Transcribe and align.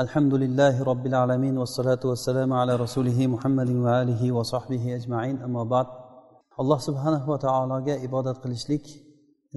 الحمد 0.00 0.34
لله 0.34 0.82
رب 0.82 1.06
العالمين 1.06 1.58
والصلاة 1.58 2.00
والسلام 2.04 2.52
على 2.52 2.76
رسوله 2.76 3.26
محمد 3.26 3.70
وآله 3.84 4.32
وصحبه 4.32 4.96
أجمعين 4.96 5.36
أما 5.42 5.64
بعد 5.64 5.86
alloh 6.58 6.80
subhanahu 6.80 7.28
va 7.28 7.38
taologa 7.38 7.94
ibodat 8.06 8.36
qilishlik 8.42 8.84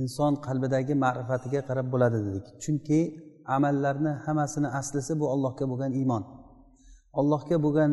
inson 0.01 0.33
qalbidagi 0.45 0.93
ma'rifatiga 1.03 1.61
qarab 1.67 1.87
bo'ladi 1.93 2.19
dedik 2.27 2.45
chunki 2.63 2.99
amallarni 3.55 4.11
hammasini 4.25 4.67
aslisi 4.79 5.13
bu 5.19 5.25
allohga 5.33 5.65
bo'lgan 5.71 5.91
iymon 5.99 6.23
allohga 7.19 7.57
bo'lgan 7.65 7.91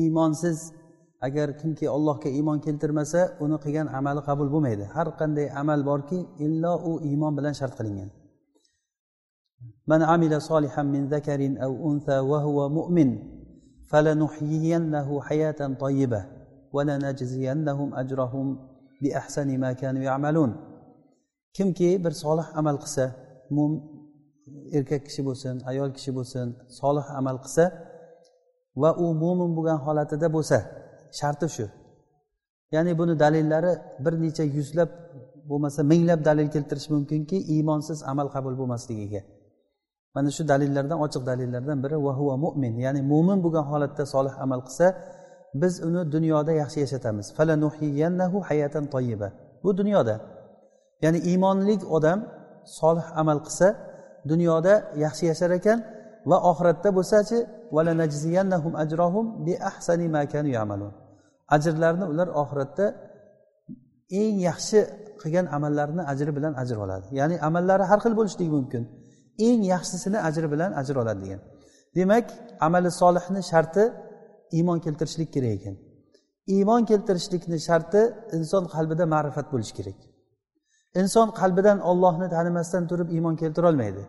iymonsiz 0.00 0.58
agar 1.26 1.48
kimki 1.60 1.86
allohga 1.96 2.28
iymon 2.38 2.58
keltirmasa 2.66 3.20
uni 3.44 3.56
qilgan 3.64 3.86
amali 3.98 4.20
qabul 4.28 4.48
bo'lmaydi 4.54 4.84
har 4.94 5.08
qanday 5.20 5.46
amal 5.62 5.80
borki 5.90 6.18
illo 6.46 6.72
u 6.90 6.92
iymon 7.10 7.32
bilan 7.38 7.54
shart 7.60 7.74
qilingan 7.78 8.10
من 9.87 10.01
عمل 10.01 10.41
صالحا 10.41 10.83
من 10.83 11.07
ذكر 11.07 11.55
أو 11.65 11.91
أنثى 11.91 12.19
وهو 12.19 12.69
مؤمن 12.69 13.09
فلنحيينه 13.89 15.21
حياة 15.21 15.59
طيبة 15.79 16.25
ولنجزينهم 16.73 17.95
أجرهم 17.95 18.45
بأحسن 19.01 19.59
ما 19.59 19.71
كانوا 19.73 20.01
يعملون 20.01 20.69
kimki 21.53 22.03
bir 22.03 22.11
solih 22.11 22.47
amal 22.55 22.77
qilsa 22.83 23.05
erkak 24.77 25.01
kishi 25.07 25.21
bo'lsin 25.27 25.55
ayol 25.71 25.89
kishi 25.97 26.11
bo'lsin 26.17 26.47
solih 26.79 27.05
amal 27.19 27.37
qilsa 27.43 27.65
va 28.81 28.91
u 29.03 29.05
mo'min 29.23 29.51
bo'lgan 29.57 29.79
holatida 29.85 30.27
bo'lsa 30.35 30.57
sharti 31.19 31.47
shu 31.55 31.65
ya'ni 32.75 32.91
buni 32.99 33.13
dalillari 33.23 33.73
bir 34.05 34.13
necha 34.23 34.43
yuzlab 34.57 34.89
bo'lmasa 35.49 35.81
minglab 35.91 36.19
dalil 36.29 36.47
keltirish 36.55 36.87
mumkinki 36.95 37.37
iymonsiz 37.53 37.99
amal 38.11 38.27
qabul 38.35 38.53
bo'lmasligiga 38.59 39.21
Mana 40.14 40.28
shu 40.36 40.42
dalillardan 40.52 40.98
ochiq 41.06 41.22
dalillardan 41.30 41.78
biri 41.84 41.96
va 42.06 42.12
huva 42.18 42.34
mo'min 42.44 42.74
ya'ni 42.84 43.00
mo'min 43.12 43.38
bo'lgan 43.44 43.64
holatda 43.70 44.02
solih 44.14 44.34
amal 44.44 44.60
qilsa 44.66 44.86
biz 45.62 45.74
uni 45.88 46.02
dunyoda 46.14 46.52
yaxshi 46.62 46.78
yashatamiz. 46.84 47.26
Bu 49.64 49.70
dunyoda. 49.80 50.14
Ya'ni 51.04 51.18
iymonli 51.30 51.74
odam 51.96 52.18
solih 52.80 53.06
amal 53.20 53.38
qilsa 53.46 53.68
dunyoda 54.30 54.74
yaxshi 55.04 55.24
yashar 55.30 55.50
ekan 55.58 55.78
va 56.30 56.36
oxiratda 56.50 56.88
bo'lsachi 56.98 57.38
ajrlarini 61.56 62.06
ular 62.12 62.28
oxiratda 62.42 62.86
eng 64.20 64.36
yaxshi 64.48 64.78
qilgan 65.20 65.46
amallarini 65.56 66.02
ajri 66.12 66.30
bilan 66.36 66.52
ajr 66.62 66.76
oladi. 66.84 67.06
Ya'ni 67.18 67.36
amallari 67.48 67.84
har 67.90 67.98
xil 68.04 68.14
bo'lishligi 68.18 68.52
mumkin. 68.58 68.82
Eng 69.38 69.62
yaxshisini 69.74 70.18
ajri 70.28 70.46
bilan 70.52 70.70
ajr 70.80 70.96
oladi 71.02 71.20
degan. 71.24 71.40
Demak 71.96 72.26
amali 72.66 72.90
solihni 73.00 73.42
sharti 73.50 73.84
iymon 74.56 74.78
keltirishlik 74.84 75.30
kerak 75.34 75.52
ekan. 75.58 75.76
Iymon 76.54 76.82
keltirishlikni 76.90 77.58
sharti 77.68 78.00
inson 78.36 78.64
qalbida 78.74 79.04
ma'rifat 79.14 79.46
bo'lishi 79.52 79.74
kerak. 79.78 79.98
Inson 81.00 81.28
qalbidan 81.40 81.78
ollohni 81.90 82.28
tanimasdan 82.34 82.82
turib 82.90 83.08
iymon 83.16 83.34
keltirolmaydi 83.42 84.04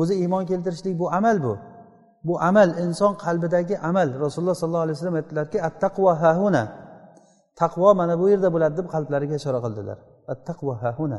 o'zi 0.00 0.14
iymon 0.22 0.44
keltirishlik 0.50 0.98
bu 0.98 1.06
amal 1.18 1.42
bu. 1.42 1.58
Bu 2.24 2.34
amal 2.40 2.78
inson 2.78 3.14
qalbidagi 3.24 3.78
amal. 3.78 4.08
Rasululloh 4.24 4.54
sollallohu 4.54 4.84
alayhi 4.86 4.96
vasallam 4.96 5.14
aytdilarki 5.20 5.58
attaqvo 5.68 6.10
hahuna 6.22 6.62
taqvo 7.60 7.94
mana 8.00 8.14
bu 8.20 8.26
yerda 8.32 8.48
bo'ladi 8.54 8.74
deb 8.80 8.86
qalblariga 8.94 9.34
ishora 9.40 9.60
qildilar. 9.64 9.98
Attaqvo 10.32 10.72
hahuna 10.82 11.18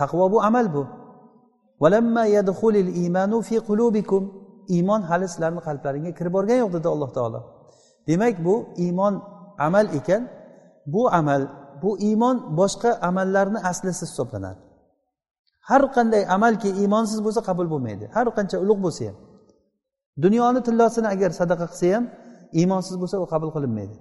taqvo 0.00 0.24
bu 0.32 0.38
amal 0.48 0.66
bu. 0.74 0.82
Iymon 4.76 5.02
hali 5.10 5.26
sizlarni 5.32 5.60
qalblaringga 5.68 6.12
kirib 6.18 6.32
borgani 6.36 6.60
yo'q 6.64 6.72
dedi 6.76 6.88
alloh 6.94 7.10
taolo. 7.16 7.40
Demak 8.08 8.34
bu 8.46 8.54
iymon 8.84 9.14
amal 9.66 9.86
ekan. 9.98 10.22
Bu 10.94 11.02
amal 11.20 11.42
bu 11.82 11.90
iymon 12.08 12.36
boshqa 12.60 12.90
amallarni 13.08 13.58
aslisi 13.70 14.04
hisoblanadi. 14.08 14.60
Har 15.68 15.82
qanday 15.96 16.22
amalki 16.36 16.70
iymonsiz 16.80 17.18
bo'lsa 17.26 17.40
qabul 17.48 17.66
bo'lmaydi. 17.72 18.04
Har 18.16 18.26
qancha 18.36 18.56
ulug' 18.64 18.80
bo'lsa 18.86 19.02
ham. 19.08 19.16
Dunyoni 20.24 20.60
tillosini 20.66 21.08
agar 21.14 21.30
sadaqa 21.40 21.66
qilsa 21.72 21.86
ham 21.94 22.04
iymonsiz 22.60 22.94
bo'lsa 23.02 23.16
u 23.24 23.26
qabul 23.32 23.50
qilinmaydi. 23.56 23.96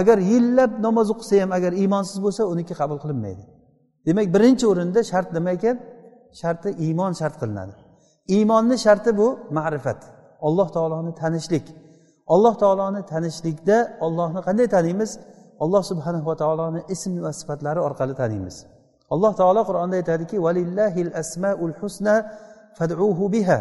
Agar 0.00 0.18
yillab 0.32 0.72
namoz 0.86 1.08
o'qisa 1.14 1.34
ham 1.42 1.50
agar 1.58 1.72
iymonsiz 1.82 2.18
bo'lsa 2.24 2.42
uniki 2.52 2.74
qabul 2.80 2.98
qilinmaydi. 3.04 3.42
Demak 4.06 4.26
birinchi 4.34 4.64
o'rinda 4.72 5.00
shart 5.10 5.28
nima 5.36 5.50
ekan? 5.58 5.76
sharti 6.41 6.69
iymon 6.85 7.13
shart 7.19 7.35
qilinadi 7.41 7.73
iymonni 8.35 8.75
sharti 8.85 9.11
bu 9.19 9.27
ma'rifat 9.57 9.99
alloh 10.47 10.67
taoloni 10.75 11.11
tanishlik 11.21 11.65
alloh 12.33 12.53
taoloni 12.63 13.01
tanishlikda 13.11 13.77
ollohni 14.05 14.41
qanday 14.47 14.67
taniymiz 14.75 15.11
alloh 15.63 15.81
subhanahu 15.91 16.25
va 16.29 16.35
taoloni 16.43 16.79
ism 16.93 17.13
va 17.25 17.31
sifatlari 17.39 17.79
orqali 17.87 18.13
taniymiz 18.21 18.55
alloh 19.13 19.31
taolo 19.41 19.61
qur'onda 19.69 19.95
aytadiki 20.01 20.37
valillahil 20.45 21.11
asmaul 21.21 21.73
husna 21.81 22.15
fad'uhu 22.77 23.25
biha 23.35 23.59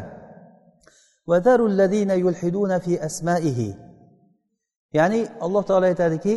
وذروا 1.30 1.68
الذين 1.74 2.10
يلحدون 2.24 2.72
في 2.84 2.92
أسمائه 3.08 3.60
ya'ni 4.98 5.20
alloh 5.44 5.62
taolo 5.68 5.86
aytadiki 5.92 6.34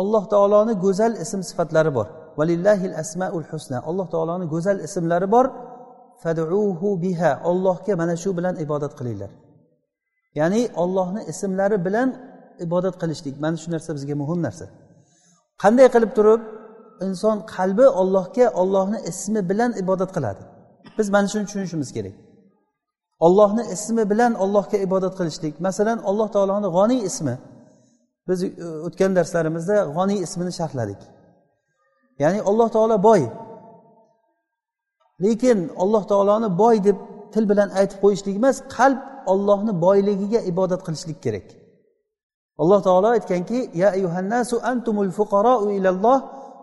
alloh 0.00 0.24
taoloni 0.32 0.74
go'zal 0.84 1.12
ism 1.24 1.40
sifatlari 1.50 1.90
bor 1.98 2.06
Valillahil 2.37 2.95
asmaul 3.03 3.45
husna. 3.51 3.77
Alloh 3.89 4.07
taoloni 4.13 4.45
go'zal 4.53 4.77
ismlari 4.87 5.27
bor. 5.35 5.45
Faduhu 6.23 6.89
biha. 7.03 7.31
Ollohga 7.49 7.93
mana 8.01 8.15
shu 8.23 8.29
bilan 8.37 8.55
ibodat 8.65 8.93
qilinglar. 8.99 9.31
Ya'ni 10.39 10.61
ollohni 10.83 11.21
ismlari 11.31 11.77
bilan 11.85 12.09
ibodat 12.65 12.95
qilishlik. 13.01 13.35
Mana 13.43 13.57
shu 13.63 13.67
narsa 13.75 13.89
bizga 13.97 14.15
muhim 14.21 14.39
narsa. 14.47 14.65
Qanday 15.63 15.87
qilib 15.95 16.11
turib? 16.17 16.41
Inson 17.05 17.37
qalbi 17.55 17.87
ollohga 18.01 18.45
ollohni 18.61 18.99
ismi 19.11 19.41
bilan 19.49 19.71
ibodat 19.83 20.11
qiladi. 20.15 20.43
Biz 20.97 21.07
mana 21.15 21.27
shuni 21.33 21.45
tushunishimiz 21.47 21.89
kerak. 21.97 22.15
Ollohni 23.25 23.63
ismi 23.75 24.03
bilan 24.11 24.33
ollohga 24.43 24.77
ibodat 24.87 25.13
qilishlik. 25.19 25.53
Masalan 25.67 25.97
alloh 26.09 26.27
taoloni 26.35 26.69
g'oniy 26.77 27.01
ismi. 27.09 27.35
Biz 28.27 28.39
e, 28.43 28.49
o'tgan 28.87 29.11
darslarimizda 29.17 29.75
g'oniy 29.97 30.19
ismini 30.25 30.51
sharhladik. 30.59 31.01
Ya'ni 32.21 32.39
alloh 32.49 32.67
taolo 32.75 32.97
boy. 33.07 33.21
Lekin 35.23 35.59
alloh 35.83 36.03
taoloni 36.11 36.49
boy 36.61 36.75
deb 36.87 36.97
til 37.33 37.43
bilan 37.51 37.69
aytib 37.79 37.97
qo'yishlik 38.03 38.35
emas 38.41 38.57
qalb 38.75 38.99
ollohni 39.33 39.73
boyligiga 39.85 40.39
ibodat 40.51 40.81
qilishlik 40.85 41.19
kerak. 41.25 41.47
Alloh 42.61 42.79
taolo 42.87 43.07
aytganki 43.17 43.59
ya 43.81 43.89
ayuhannasu 43.97 44.55
antumul 44.71 45.11
fuqarou 45.17 45.59
ilalloh 45.77 46.17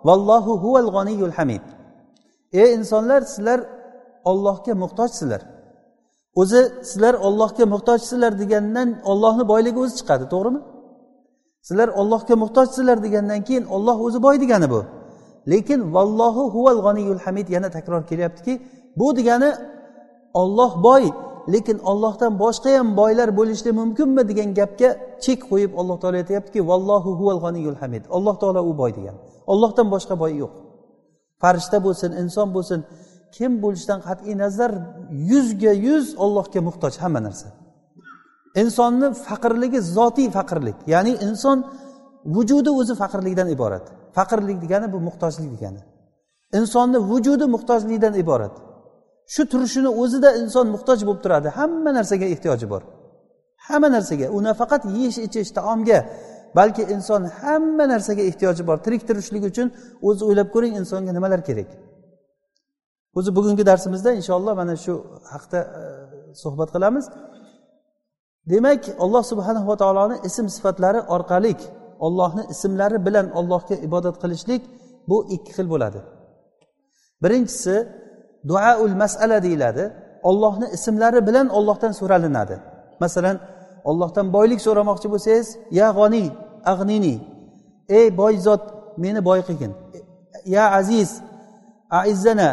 vallohu 0.08 0.52
huval 0.62 0.88
g'aniyul 0.96 1.34
hamid. 1.38 1.64
Ey 2.60 2.68
insonlar 2.78 3.20
sizlar 3.32 3.60
ollohga 4.30 4.74
muhtojsizlar. 4.82 5.42
O'zi 6.40 6.62
sizlar 6.90 7.14
ollohga 7.26 7.64
muhtojsizlar 7.74 8.32
degandan 8.42 8.88
ollohni 9.10 9.44
boyligi 9.52 9.78
o'zi 9.84 9.94
chiqadi 10.00 10.26
to'g'rimi? 10.32 10.60
Sizlar 11.68 11.88
ollohga 12.00 12.34
muhtojsizlar 12.42 12.98
degandan 13.06 13.40
keyin 13.48 13.64
olloh 13.76 13.96
o'zi 14.06 14.18
boy 14.26 14.36
degani 14.42 14.68
bu. 14.74 14.80
Lekin 15.52 15.80
vallohu 15.94 16.42
huval 16.54 16.78
g'aniyul 16.86 17.20
hamid 17.24 17.46
yana 17.54 17.68
takror 17.76 18.02
kelyaptiki 18.10 18.54
bu 18.98 19.08
degani 19.18 19.50
olloh 20.42 20.72
boy 20.86 21.04
lekin 21.54 21.78
ollohdan 21.90 22.32
boshqa 22.44 22.70
ham 22.78 22.88
boylar 23.00 23.28
bo'lishi 23.38 23.70
mumkinmi 23.80 24.22
degan 24.30 24.48
gapga 24.58 24.90
chek 25.24 25.40
qo'yib 25.50 25.72
alloh 25.80 25.96
taolo 26.02 26.16
aytyaptiki 26.22 26.60
vallohu 26.70 27.10
huval 27.18 27.38
g'aniyul 27.44 27.78
hamid. 27.82 28.04
Alloh 28.16 28.34
taolo 28.42 28.60
u 28.70 28.72
boy 28.80 28.90
degan. 28.98 29.16
Ollohdan 29.52 29.86
boshqa 29.94 30.14
boy 30.22 30.32
yo'q. 30.42 30.52
Farishta 31.42 31.78
bo'lsin 31.86 32.10
inson 32.22 32.48
bo'lsin 32.56 32.80
kim 33.36 33.52
bo'lishidan 33.62 34.00
qat'iy 34.08 34.34
nazar 34.42 34.72
yuzga 35.30 35.72
yuz 35.86 36.06
ollohga 36.24 36.60
muhtoj 36.68 36.94
hamma 37.02 37.20
narsa. 37.26 37.48
Insonni 38.62 39.08
faqirligi 39.26 39.80
zotiy 39.96 40.28
faqirlik 40.36 40.78
ya'ni 40.94 41.12
inson 41.26 41.58
vujudi 42.34 42.70
o'zi 42.80 42.94
faqirlikdan 43.02 43.48
iborat. 43.56 43.86
Faqirlik 44.16 44.58
degani 44.64 44.92
bu 44.92 44.98
muhtojlik 45.08 45.50
degani. 45.54 45.80
Insonni 46.58 46.98
vujudi 47.10 47.46
muhtojlikdan 47.54 48.14
iborat. 48.22 48.54
Shu 49.34 49.42
turishini 49.52 49.90
o'zida 50.02 50.30
inson 50.42 50.66
muhtoj 50.74 50.98
bo'lib 51.08 51.22
turadi. 51.24 51.48
Hamma 51.58 51.90
narsaga 51.98 52.26
ehtiyoji 52.34 52.66
bor. 52.72 52.82
Hamma 53.66 53.88
narsaga. 53.96 54.26
U 54.36 54.38
nafaqat 54.48 54.82
yeyish 54.96 55.18
ichish 55.26 55.50
taomga 55.58 55.98
balki 56.58 56.82
inson 56.94 57.22
hamma 57.40 57.84
narsaga 57.92 58.22
ehtiyoji 58.30 58.62
bor. 58.68 58.76
Tirik 58.84 59.02
turishlik 59.08 59.42
uchun 59.50 59.68
o'zi 60.08 60.22
o'ylab 60.28 60.48
ko'ring 60.54 60.74
insonga 60.80 61.12
nimalar 61.18 61.40
kerak. 61.48 61.70
O'zi 63.18 63.30
bugungi 63.36 63.64
darsimizda 63.70 64.10
inshaalloh 64.18 64.54
mana 64.60 64.74
shu 64.84 64.94
haqda 65.32 65.60
e, 65.80 65.82
suhbat 66.42 66.68
qilamiz. 66.74 67.04
Demak 68.52 68.82
alloh 69.04 69.22
subhanahu 69.32 69.66
va 69.70 69.76
taoloni 69.82 70.16
ism 70.28 70.46
sifatlari 70.56 71.00
orqali 71.16 71.52
ollohni 72.06 72.42
ismlari 72.52 72.98
bilan 73.06 73.26
ollohga 73.38 73.74
ibodat 73.86 74.16
qilishlik 74.22 74.62
bu 75.08 75.16
ikki 75.34 75.52
xil 75.56 75.66
bo'ladi. 75.72 76.00
Birinchisi 77.22 77.74
duaul 78.50 78.94
masala 79.02 79.42
deyiladi. 79.46 79.84
Ollohni 80.22 80.66
ismlari 80.76 81.20
bilan 81.28 81.46
ollohdan 81.58 81.92
so'ralinadi. 82.00 82.56
Masalan 83.00 83.36
ollohdan 83.90 84.26
boylik 84.36 84.60
so'ramoqchi 84.66 85.08
bo'lsangiz 85.12 85.48
ya 85.78 85.88
g'oniy 85.98 86.28
ag'nini 86.72 87.14
ey 87.98 88.06
boy 88.20 88.34
zot 88.46 88.62
meni 89.02 89.20
boy 89.28 89.40
qilgin. 89.48 89.72
Ya 90.54 90.64
aziz 90.80 91.10
aizzana 92.00 92.50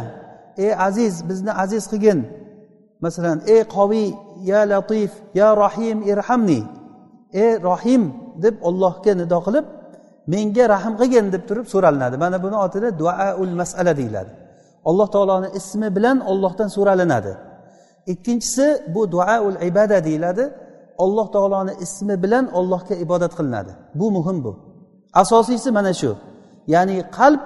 ey 0.63 0.71
aziz 0.88 1.13
bizni 1.29 1.51
aziz 1.63 1.83
qilgin. 1.91 2.19
Masalan 3.05 3.38
ey 3.53 3.61
qoviy 3.75 4.07
ya 4.51 4.61
latif 4.71 5.11
ya 5.39 5.49
rohim 5.63 5.97
irhamni. 6.11 6.61
Ey 7.44 7.51
rohim 7.69 8.03
deb 8.45 8.55
ollohga 8.69 9.13
nido 9.21 9.39
qilib 9.47 9.65
menga 10.33 10.65
rahm 10.73 10.93
qilgin 11.01 11.25
deb 11.33 11.43
turib 11.49 11.67
so'ralinadi. 11.73 12.15
Mana 12.23 12.37
buni 12.45 12.57
otida 12.65 12.89
duaul 13.01 13.53
masala 13.61 13.93
deyiladi. 13.99 14.31
Alloh 14.89 15.07
taoloni 15.15 15.49
ismi 15.59 15.87
bilan 15.97 16.17
ollohdan 16.31 16.69
so'ralinadi. 16.75 17.33
Ikkinchisi 18.13 18.67
bu 18.95 19.01
duaul 19.13 19.55
ibada 19.69 19.97
deyiladi. 20.07 20.43
Alloh 21.03 21.27
taoloni 21.35 21.73
ismi 21.85 22.15
bilan 22.23 22.45
ollohga 22.59 22.95
ibodat 23.05 23.33
qilinadi. 23.37 23.71
Bu 23.99 24.07
muhim 24.17 24.37
bu. 24.45 24.51
Asosiysi 25.21 25.69
mana 25.77 25.93
shu. 26.01 26.11
Ya'ni 26.73 26.97
qalb 27.17 27.41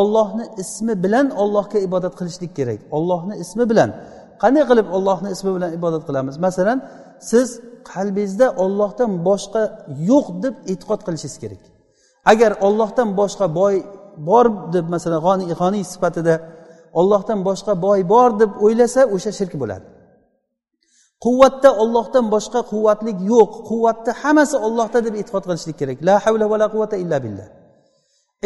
ollohni 0.00 0.44
ismi 0.62 0.94
bilan 1.04 1.26
ollohga 1.42 1.78
ibodat 1.88 2.14
qilishlik 2.18 2.52
kerak. 2.58 2.80
Ollohni 2.96 3.34
ismi 3.44 3.64
bilan. 3.70 3.90
Qanday 4.42 4.64
qilib 4.70 4.86
ollohni 4.96 5.28
ismi 5.34 5.50
bilan 5.56 5.70
ibodat 5.78 6.02
qilamiz? 6.08 6.34
Masalan 6.46 6.78
siz 7.30 7.48
qalbingizda 7.92 8.46
ollohdan 8.64 9.12
boshqa 9.28 9.62
yo'q 10.10 10.26
deb 10.44 10.54
e'tiqod 10.72 11.00
qilishingiz 11.06 11.36
kerak. 11.42 11.62
Agar 12.32 12.52
ollohdan 12.66 13.08
boshqa 13.20 13.46
boy 13.60 13.74
bor 14.28 14.46
deb 14.74 14.86
masalan 14.94 15.20
g'oniy 15.26 15.46
g'oniy 15.60 15.84
sifatida 15.92 16.34
ollohdan 17.00 17.40
boshqa 17.48 17.72
boy 17.86 18.00
bor 18.14 18.30
deb 18.40 18.50
o'ylasa 18.64 19.00
o'sha 19.14 19.32
shirk 19.38 19.54
bo'ladi. 19.62 19.86
Quvvatda 21.24 21.70
ollohdan 21.82 22.26
boshqa 22.34 22.60
quvvatlik 22.72 23.18
yo'q. 23.32 23.50
Quvvatni 23.70 24.12
hammasi 24.22 24.56
ollohda 24.66 24.98
deb 25.06 25.14
e'tiqod 25.20 25.44
qilishlik 25.48 25.76
kerak. 25.80 25.98
La 26.08 26.16
havla 26.24 26.46
va 26.52 26.56
la 26.62 26.68
quvvata 26.72 26.96
illa 27.04 27.18
billah. 27.24 27.48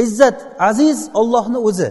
Izzat 0.05 0.39
aziz 0.71 0.99
ollohni 1.21 1.59
o'zi. 1.69 1.91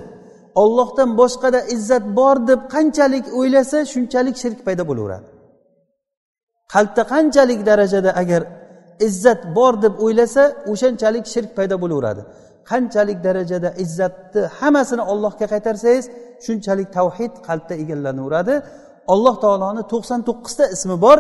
Ollohdan 0.64 1.10
boshqada 1.22 1.60
izzat 1.76 2.04
bor 2.20 2.36
deb 2.50 2.60
qanchalik 2.74 3.26
o'ylasa 3.40 3.78
shunchalik 3.94 4.36
shirk 4.44 4.60
paydo 4.68 4.84
bo'laveradi. 4.90 5.28
Qalbda 6.74 7.04
qanchalik 7.14 7.60
darajada 7.70 8.12
agar 8.22 8.42
izzat 9.08 9.42
bor 9.58 9.74
deb 9.84 9.94
o'ylasa 10.06 10.44
o'shanchalik 10.72 11.26
shirk 11.34 11.52
paydo 11.58 11.76
bo'laveradi. 11.84 12.22
Qanchalik 12.70 13.20
darajada 13.28 13.70
izzatni 13.84 14.42
hammasini 14.60 15.04
ollohga 15.12 15.46
qaytarsangiz 15.54 16.06
shunchalik 16.46 16.90
tavhid 16.98 17.34
qalbda 17.48 17.74
egallanaveradi 17.84 18.56
alloh 19.14 19.36
taoloni 19.44 19.84
to'qson 19.94 20.20
to'qqizta 20.30 20.66
ismi 20.76 20.96
bor. 21.06 21.18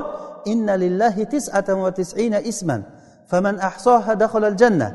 Inna 0.51 0.73
lillahi 0.83 1.23
tisatan 1.33 1.77
va 1.85 1.91
tisina 1.99 2.39
isman. 2.51 2.81
Faman 3.31 3.55
ahsoha 3.69 4.13
daxalal 4.23 4.57
janna 4.61 4.89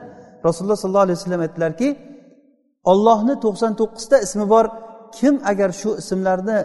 rasululloh 0.46 0.78
sollallohu 0.82 1.06
alayhi 1.06 1.18
vasallam 1.20 1.42
aytdilarki 1.46 1.88
ollohni 2.92 3.34
to'qson 3.44 3.72
to'qqizta 3.80 4.16
ismi 4.26 4.46
bor. 4.52 4.66
Kim 5.18 5.34
agar 5.50 5.70
shu 5.80 5.90
ismlarni 6.02 6.58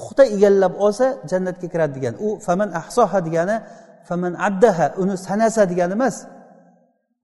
puxta 0.00 0.22
egallab 0.36 0.74
olsa 0.84 1.06
jannatga 1.30 1.66
kiradi 1.72 1.94
degan. 1.98 2.14
U 2.26 2.28
faman 2.46 2.68
ahsoha 2.80 3.18
degani 3.26 3.56
faman 4.08 4.32
addaha 4.48 4.86
uni 5.02 5.14
sanasa 5.26 5.62
degani 5.72 5.94
emas. 5.98 6.16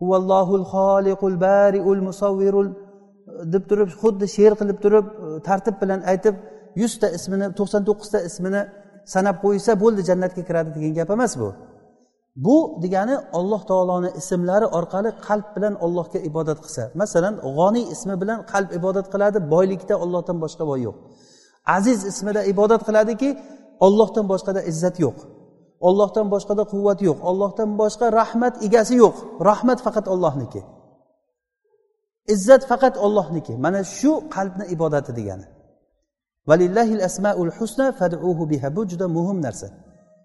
Huvallohul 0.00 0.66
xoliqul 0.72 1.36
bariul 1.46 2.02
musavvirul 2.08 2.68
deb 3.52 3.64
turib 3.70 3.90
xuddi 4.00 4.26
she'r 4.36 4.52
qilib 4.60 4.78
turib 4.84 5.06
e, 5.24 5.26
tartib 5.46 5.76
bilan 5.82 6.00
aytib 6.12 6.34
yuzta 6.82 7.06
ismini 7.16 7.46
to'qson 7.58 7.82
to'qqizta 7.88 8.18
ismini 8.28 8.62
sanab 9.14 9.36
qo'ysa 9.44 9.72
bo'ldi 9.82 10.02
jannatga 10.10 10.42
kiradi 10.48 10.70
degan 10.76 10.92
gap 10.98 11.10
emas 11.16 11.32
bu. 11.40 11.48
Bu 12.46 12.56
degani 12.82 13.16
alloh 13.38 13.62
taoloni 13.70 14.10
ismlari 14.20 14.66
orqali 14.78 15.10
qalb 15.26 15.46
bilan 15.56 15.74
allohga 15.84 16.18
ibodat 16.28 16.58
qilsa. 16.64 16.82
Masalan 17.02 17.34
g'oniy 17.58 17.84
ismi 17.94 18.14
bilan 18.22 18.38
qalb 18.52 18.70
ibodat 18.78 19.06
qiladi 19.12 19.38
boylikda 19.54 19.94
ollohdan 20.04 20.36
boshqa 20.44 20.64
boy 20.70 20.80
yo'q. 20.86 20.96
Aziz 21.76 21.98
ismida 22.10 22.42
ibodat 22.52 22.82
qiladiki 22.88 23.28
ollohdan 23.86 24.26
boshqada 24.32 24.60
izzat 24.70 24.96
yo'q. 25.04 25.16
Ollohdan 25.88 26.26
boshqada 26.34 26.64
quvvat 26.72 26.98
yo'q. 27.08 27.18
Ollohdan 27.30 27.70
boshqa 27.80 28.06
rahmat 28.20 28.54
egasi 28.66 28.94
yo'q. 29.04 29.16
Rahmat 29.48 29.78
faqat 29.86 30.06
ollohniki 30.14 30.60
izzat 32.34 32.62
faqat 32.70 32.94
ollohniki 33.06 33.54
mana 33.64 33.80
shu 33.98 34.12
qalbni 34.34 34.64
ibodati 34.74 35.12
degani. 35.18 35.46
Valillahil 36.48 37.02
asmaul 37.08 37.50
husna 37.58 37.86
faduhu 37.98 38.42
biha 38.50 38.68
bu 38.76 38.82
juda 38.90 39.06
muhim 39.16 39.38
narsa. 39.46 39.68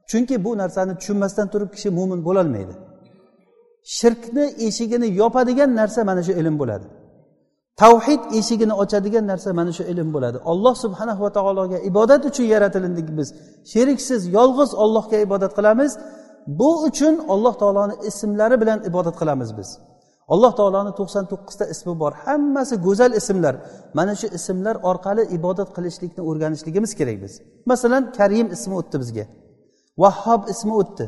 Chunki 0.10 0.36
bu 0.46 0.52
narsani 0.62 0.94
tushunmasdan 1.00 1.48
turib 1.54 1.70
kishi 1.76 1.90
mo'min 1.98 2.20
bo'lolmaydi. 2.28 2.74
Shirkni 3.98 4.46
eshigini 4.68 5.08
yopadigan 5.22 5.72
narsa 5.80 6.02
mana 6.10 6.22
shu 6.28 6.34
ilm 6.42 6.56
bo'ladi. 6.62 6.88
Tavhid 7.81 8.22
eshigini 8.39 8.74
ochadigan 8.83 9.25
narsa 9.31 9.50
mana 9.60 9.72
shu 9.78 9.83
ilm 9.92 10.10
bo'ladi. 10.16 10.38
Olloh 10.51 10.75
subhana 10.83 11.13
va 11.24 11.30
taologa 11.38 11.78
ibodat 11.89 12.22
uchun 12.30 12.45
yaratilindik 12.54 13.07
biz. 13.18 13.28
Sheriksiz 13.74 14.22
yolg'iz 14.38 14.72
ollohga 14.83 15.18
ibodat 15.25 15.51
qilamiz. 15.57 15.92
Bu 16.60 16.69
uchun 16.88 17.16
alloh 17.33 17.54
taoloni 17.62 17.95
ismlari 18.10 18.56
bilan 18.62 18.80
ibodat 18.89 19.16
qilamiz 19.22 19.50
biz. 19.60 19.69
Alloh 20.33 20.51
taoloni 20.60 20.92
to'qson 21.00 21.24
to'qqizta 21.31 21.66
ismi 21.74 21.94
bor. 22.01 22.12
Hammasi 22.25 22.75
go'zal 22.86 23.12
ismlar. 23.19 23.56
Mana 23.98 24.13
shu 24.22 24.28
ismlar 24.38 24.75
orqali 24.89 25.24
ibodat 25.38 25.69
qilishlikni 25.75 26.22
o'rganishligimiz 26.30 26.92
kerak 27.00 27.18
biz. 27.24 27.33
Masalan 27.72 28.04
karim 28.18 28.48
ismi 28.56 28.74
o'tdi 28.80 28.98
bizga. 29.04 29.25
Vahhob 30.01 30.42
ismi 30.54 30.74
o'tdi. 30.81 31.06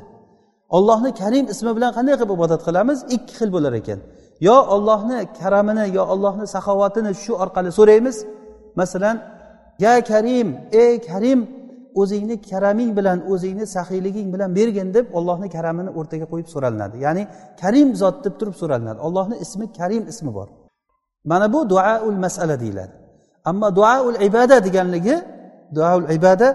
Ollohni 0.78 1.12
karim 1.22 1.46
ismi 1.54 1.72
bilan 1.78 1.92
qanday 1.98 2.16
qilib 2.20 2.31
ibodat 2.38 2.62
qilamiz? 2.68 3.00
Ikki 3.16 3.34
xil 3.40 3.50
bo'lar 3.56 3.74
ekan. 3.81 4.00
Yo 4.48 4.57
ollohni 4.75 5.19
karamini 5.40 5.86
yo 5.98 6.04
ollohni 6.13 6.45
saxovatini 6.56 7.12
shu 7.24 7.34
orqali 7.44 7.69
so'raymiz. 7.80 8.18
Masalan 8.80 9.16
ya 9.86 9.94
karim 10.10 10.48
ey 10.84 10.94
karim 11.10 11.40
o'zingni 12.01 12.36
karaming 12.50 12.92
bilan 12.98 13.18
o'zingni 13.31 13.66
saxiyliging 13.75 14.28
bilan 14.34 14.50
bergin 14.57 14.88
deb 14.95 15.06
ollohni 15.18 15.48
karamini 15.56 15.90
o'rtaga 16.00 16.25
qo'yib 16.31 16.48
so'ralinadi. 16.54 16.95
Ya'ni 17.06 17.24
karim 17.62 17.90
zot 18.01 18.16
deb 18.25 18.34
turib 18.40 18.56
so'ralinadi. 18.62 19.00
Ollohni 19.07 19.36
ismi 19.45 19.66
karim 19.80 20.04
ismi 20.12 20.31
bor. 20.38 20.48
Mana 21.31 21.46
bu 21.54 21.60
duaul 21.74 22.18
masala 22.25 22.56
deyiladi. 22.63 22.94
Ammo 23.50 23.68
duaul 23.78 24.18
ibada 24.28 24.57
deganligi 24.66 25.16
duaul 25.75 26.06
ibada 26.18 26.48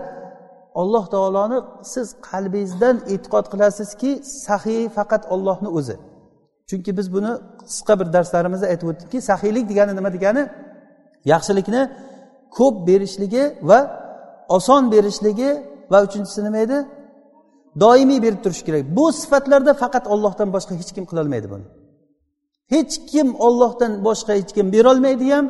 alloh 0.80 1.04
taoloni 1.14 1.58
siz 1.92 2.06
qalbingizdan 2.28 2.96
e'tiqod 3.12 3.46
qilasizki 3.52 4.10
saxiy 4.46 4.82
faqat 4.96 5.22
ollohni 5.34 5.70
o'zi. 5.78 5.96
Chunki 6.68 6.90
biz 6.98 7.06
buni 7.14 7.32
qisqa 7.68 7.94
bir 8.00 8.06
darslarimizda 8.16 8.66
aytib 8.72 8.88
o'tdikki 8.92 9.18
saxiylik 9.30 9.64
degani 9.70 9.92
nima 9.98 10.10
degani? 10.16 10.42
Yaxshilikni 11.32 11.82
ko'p 12.56 12.74
berishligi 12.88 13.44
va 13.70 13.78
oson 14.56 14.82
berishligi 14.94 15.50
va 15.92 15.98
uchinchisi 16.06 16.40
nima 16.46 16.58
edi? 16.66 16.78
Doimiy 17.82 18.22
berib 18.22 18.40
turish 18.44 18.62
kerak. 18.66 18.82
Bu 18.96 19.04
sifatlarda 19.20 19.72
faqat 19.82 20.04
ollohdan 20.14 20.48
boshqa 20.56 20.72
hech 20.80 20.92
kim 20.96 21.04
qilolmaydi 21.10 21.48
buni. 21.54 21.66
Hech 22.74 22.94
kim 23.10 23.28
ollohdan 23.46 23.92
boshqa 24.06 24.32
hech 24.38 24.52
kim 24.56 24.66
berolmaydi 24.76 25.26
ham. 25.34 25.46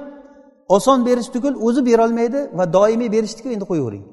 Oson 0.77 0.99
berish 1.09 1.29
tugul 1.35 1.55
o'zi 1.67 1.81
berolmaydi 1.91 2.41
va 2.59 2.65
doimiy 2.77 3.11
berishdiku 3.17 3.49
endi 3.55 3.65
qo'yavering. 3.71 4.05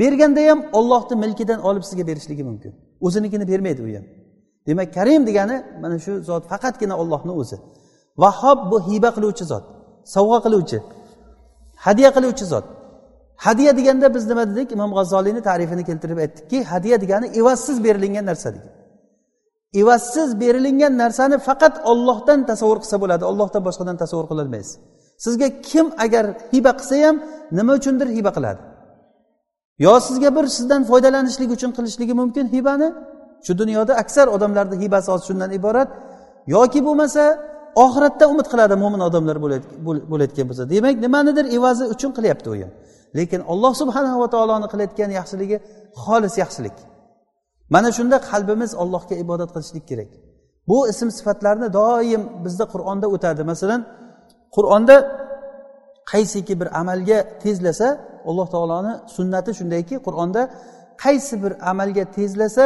Berganda 0.00 0.42
ham 0.50 0.60
ollohni 0.78 1.16
milkidan 1.24 1.60
olib 1.68 1.84
sizga 1.88 2.04
berishligi 2.10 2.44
mumkin. 2.50 2.72
O'zinikini 3.06 3.44
bermaydi 3.52 3.80
u 3.86 3.88
ham. 3.96 4.04
Demak 4.68 4.88
karim 4.96 5.22
degani 5.28 5.56
mana 5.82 5.96
shu 6.04 6.12
zot 6.28 6.42
faqatgina 6.52 6.94
ollohni 7.02 7.32
o'zi. 7.40 7.56
Vahob 8.22 8.58
bu 8.70 8.76
hiba 8.88 9.10
qiluvchi 9.16 9.44
zot 9.52 9.64
sovg'a 10.14 10.38
qiluvchi 10.46 10.78
hadya 11.86 12.08
qiluvchi 12.16 12.44
zot. 12.52 12.66
Hadya 13.46 13.70
deganda 13.78 14.06
biz 14.14 14.24
nima 14.30 14.44
dedik? 14.50 14.68
Imom 14.76 14.90
g'azzoliyni 14.98 15.40
ta'rifini 15.48 15.84
keltirib 15.88 16.18
aytdikki 16.24 16.58
hadya 16.72 16.96
degani 17.02 17.26
evazsiz 17.40 17.76
berilingan 17.86 18.26
narsa 18.30 18.48
degan 18.56 18.72
evazsiz 19.74 20.40
berilingan 20.40 20.98
narsani 20.98 21.36
faqat 21.48 21.74
ollohdan 21.90 22.40
tasavvur 22.50 22.78
qilsa 22.82 22.96
bo'ladi 23.02 23.24
ollohdan 23.30 23.62
boshqadan 23.68 23.96
tasavvur 24.02 24.26
qilolmaysiz 24.30 24.78
sizga 25.24 25.48
kim 25.70 25.86
agar 26.04 26.24
hiba 26.52 26.72
qilsa 26.78 26.94
ham 27.06 27.16
nima 27.58 27.72
uchundir 27.78 28.08
hiba 28.16 28.30
qiladi? 28.36 28.60
Yo 29.84 30.00
sizga 30.08 30.30
bir 30.36 30.46
sizdan 30.56 30.82
foydalanishlik 30.90 31.50
uchun 31.56 31.70
qilishligi 31.76 32.14
mumkin 32.20 32.46
hibani? 32.54 32.88
Shu 33.46 33.52
dunyoda 33.60 33.92
aksar 34.02 34.26
odamlarni 34.36 34.76
hibasi 34.82 35.08
hozir 35.12 35.26
shundan 35.30 35.50
iborat. 35.58 35.88
Yoki 36.54 36.80
bo'lmasa 36.86 37.22
oxiratda 37.84 38.24
umid 38.32 38.46
qiladi 38.52 38.74
mo'min 38.82 39.00
odamlar 39.08 39.36
bo'layotgan 40.12 40.46
bo'lsa. 40.50 40.64
Demak 40.74 40.96
nimanidir 41.06 41.44
evazi 41.56 41.84
uchun 41.94 42.10
qilyapti 42.16 42.48
u 42.52 42.54
ham. 42.62 42.70
Lekin 43.18 43.40
alloh 43.52 43.72
subhanahu 43.80 44.18
va 44.22 44.28
taoloni 44.34 44.66
qilayotgan 44.72 45.10
yaxshiligi 45.18 45.56
xolis 46.04 46.34
yaxshilik. 46.42 46.76
Mana 47.74 47.88
shunda 47.98 48.16
qalbimiz 48.30 48.70
allohga 48.82 49.14
ibodat 49.24 49.50
qilishlik 49.54 49.84
kerak. 49.90 50.10
Bu 50.70 50.78
ism 50.92 51.08
sifatlarni 51.18 51.68
doim 51.78 52.22
bizda 52.44 52.64
qur'onda 52.74 53.06
o'tadi. 53.14 53.42
Masalan 53.52 53.80
qur'onda 54.56 54.96
qaysiki 56.12 56.54
bir 56.60 56.68
amalga 56.80 57.18
tezlasa 57.42 57.88
alloh 58.28 58.46
taoloni 58.54 58.92
sunnati 59.16 59.50
shundayki 59.58 59.96
qur'onda 60.06 60.42
qaysi 61.04 61.34
bir 61.42 61.52
amalga 61.70 62.04
tezlasa 62.16 62.64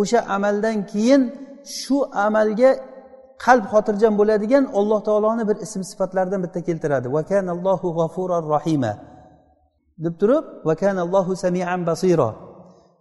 o'sha 0.00 0.20
amaldan 0.36 0.76
keyin 0.92 1.22
shu 1.78 1.98
amalga 2.26 2.70
qalb 3.44 3.64
xotirjam 3.72 4.12
bo'ladigan 4.20 4.64
alloh 4.78 5.00
taoloni 5.08 5.44
bir 5.50 5.56
ism 5.64 5.82
sifatlaridan 5.90 6.40
bitta 6.44 6.60
keltiradi. 6.68 7.06
Vakanallohu 7.16 7.88
g'ofurar 7.98 8.44
rohima 8.54 8.92
deb 10.04 10.14
turib 10.20 10.44
vakanallohu 10.68 11.32
samian 11.44 11.80
basiro 11.90 12.30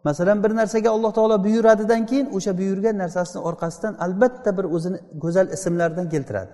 masalan 0.08 0.38
bir 0.44 0.52
narsaga 0.60 0.90
alloh 0.96 1.12
taolo 1.18 1.36
buyuradidan 1.46 2.02
keyin 2.10 2.28
o'sha 2.38 2.52
buyurgan 2.60 2.96
narsasini 3.04 3.42
orqasidan 3.50 3.94
albatta 4.06 4.50
bir 4.58 4.66
o'zini 4.76 5.00
go'zal 5.24 5.48
ismlaridan 5.56 6.08
keltiradi. 6.14 6.52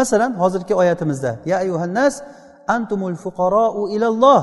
Masalan 0.00 0.32
hozirgi 0.42 0.74
oyatimizda 0.82 1.32
ya 1.50 1.56
ayuhannas 1.64 2.14
antumul 2.76 3.16
fuqarou 3.24 3.82
ilalloh 3.96 4.42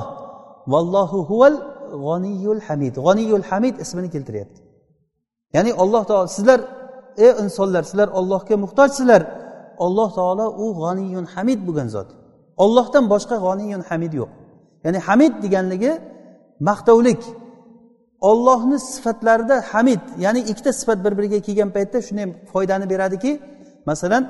vallohu 0.74 1.19
huval 1.29 1.57
g'oniyul 2.05 2.62
hamid. 2.67 2.93
G'oniyul 3.05 3.45
hamid 3.50 3.75
ismini 3.83 4.10
keltiryapti. 4.15 4.71
Ya'ni 5.55 5.72
alloh 5.84 6.03
taolo 6.10 6.27
sizlar 6.38 6.60
ey 7.25 7.31
insonlar 7.43 7.84
sizlar 7.89 8.10
ollohga 8.20 8.55
muhtojsizlar. 8.63 9.22
Alloh 9.86 10.10
taolo 10.17 10.46
u 10.63 10.65
g'oniyun 10.81 11.25
hamid 11.34 11.60
bo'lgan 11.67 11.88
zot. 11.96 12.10
Ollohdan 12.63 13.05
boshqa 13.13 13.36
g'oniyun 13.46 13.81
hamid 13.89 14.13
yo'q. 14.20 14.29
Ya'ni 14.86 15.00
hamid 15.08 15.34
deganligi 15.43 15.91
maqtovlik. 16.67 17.22
Ollohni 18.29 18.77
sifatlarida 18.79 19.55
hamid 19.72 20.03
ya'ni 20.25 20.41
ikkita 20.51 20.72
sifat 20.79 21.00
bir 21.05 21.13
biriga 21.17 21.39
kelgan 21.48 21.70
paytda 21.75 21.98
shunday 22.08 22.25
foydani 22.51 22.86
beradiki 22.91 23.31
masalan 23.89 24.24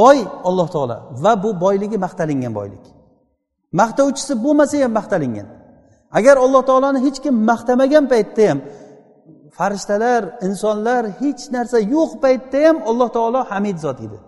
boy 0.00 0.18
olloh 0.48 0.68
taolo 0.74 0.96
va 1.24 1.32
bu 1.42 1.50
boyligi 1.64 1.98
maqtalingan 2.06 2.52
boylik. 2.58 2.84
Maqtovchisi 3.80 4.32
bo'lmasa 4.44 4.76
ham 4.84 4.92
maqtalingan. 4.98 5.48
Agar 6.18 6.36
alloh 6.44 6.62
taoloni 6.68 7.00
hech 7.06 7.18
kim 7.24 7.34
maqtamagan 7.50 8.04
paytda 8.12 8.42
ham 8.50 8.58
farishtalar 9.56 10.22
insonlar 10.46 11.02
hech 11.20 11.42
narsa 11.56 11.78
yo'q 11.94 12.10
paytda 12.24 12.58
ham 12.66 12.76
alloh 12.90 13.08
taolo 13.16 13.40
hamid 13.50 13.76
zot 13.84 13.98
edi. 14.06 14.18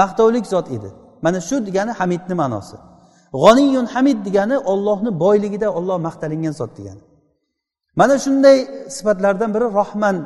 Maqtovlik 0.00 0.46
zot 0.54 0.66
edi. 0.76 0.90
Mana 1.24 1.38
shu 1.48 1.56
degani 1.68 1.92
hamidni 2.00 2.34
ma'nosi. 2.42 2.76
G'oniyun 3.42 3.86
hamid 3.94 4.18
degani 4.26 4.56
ollohni 4.72 5.10
boyligida 5.24 5.68
olloh 5.78 5.98
maqtalingan 6.06 6.54
zot 6.60 6.72
degani. 6.78 7.02
Mana 8.00 8.14
shunday 8.24 8.58
sifatlardan 8.96 9.50
biri 9.54 9.66
rohman 9.80 10.16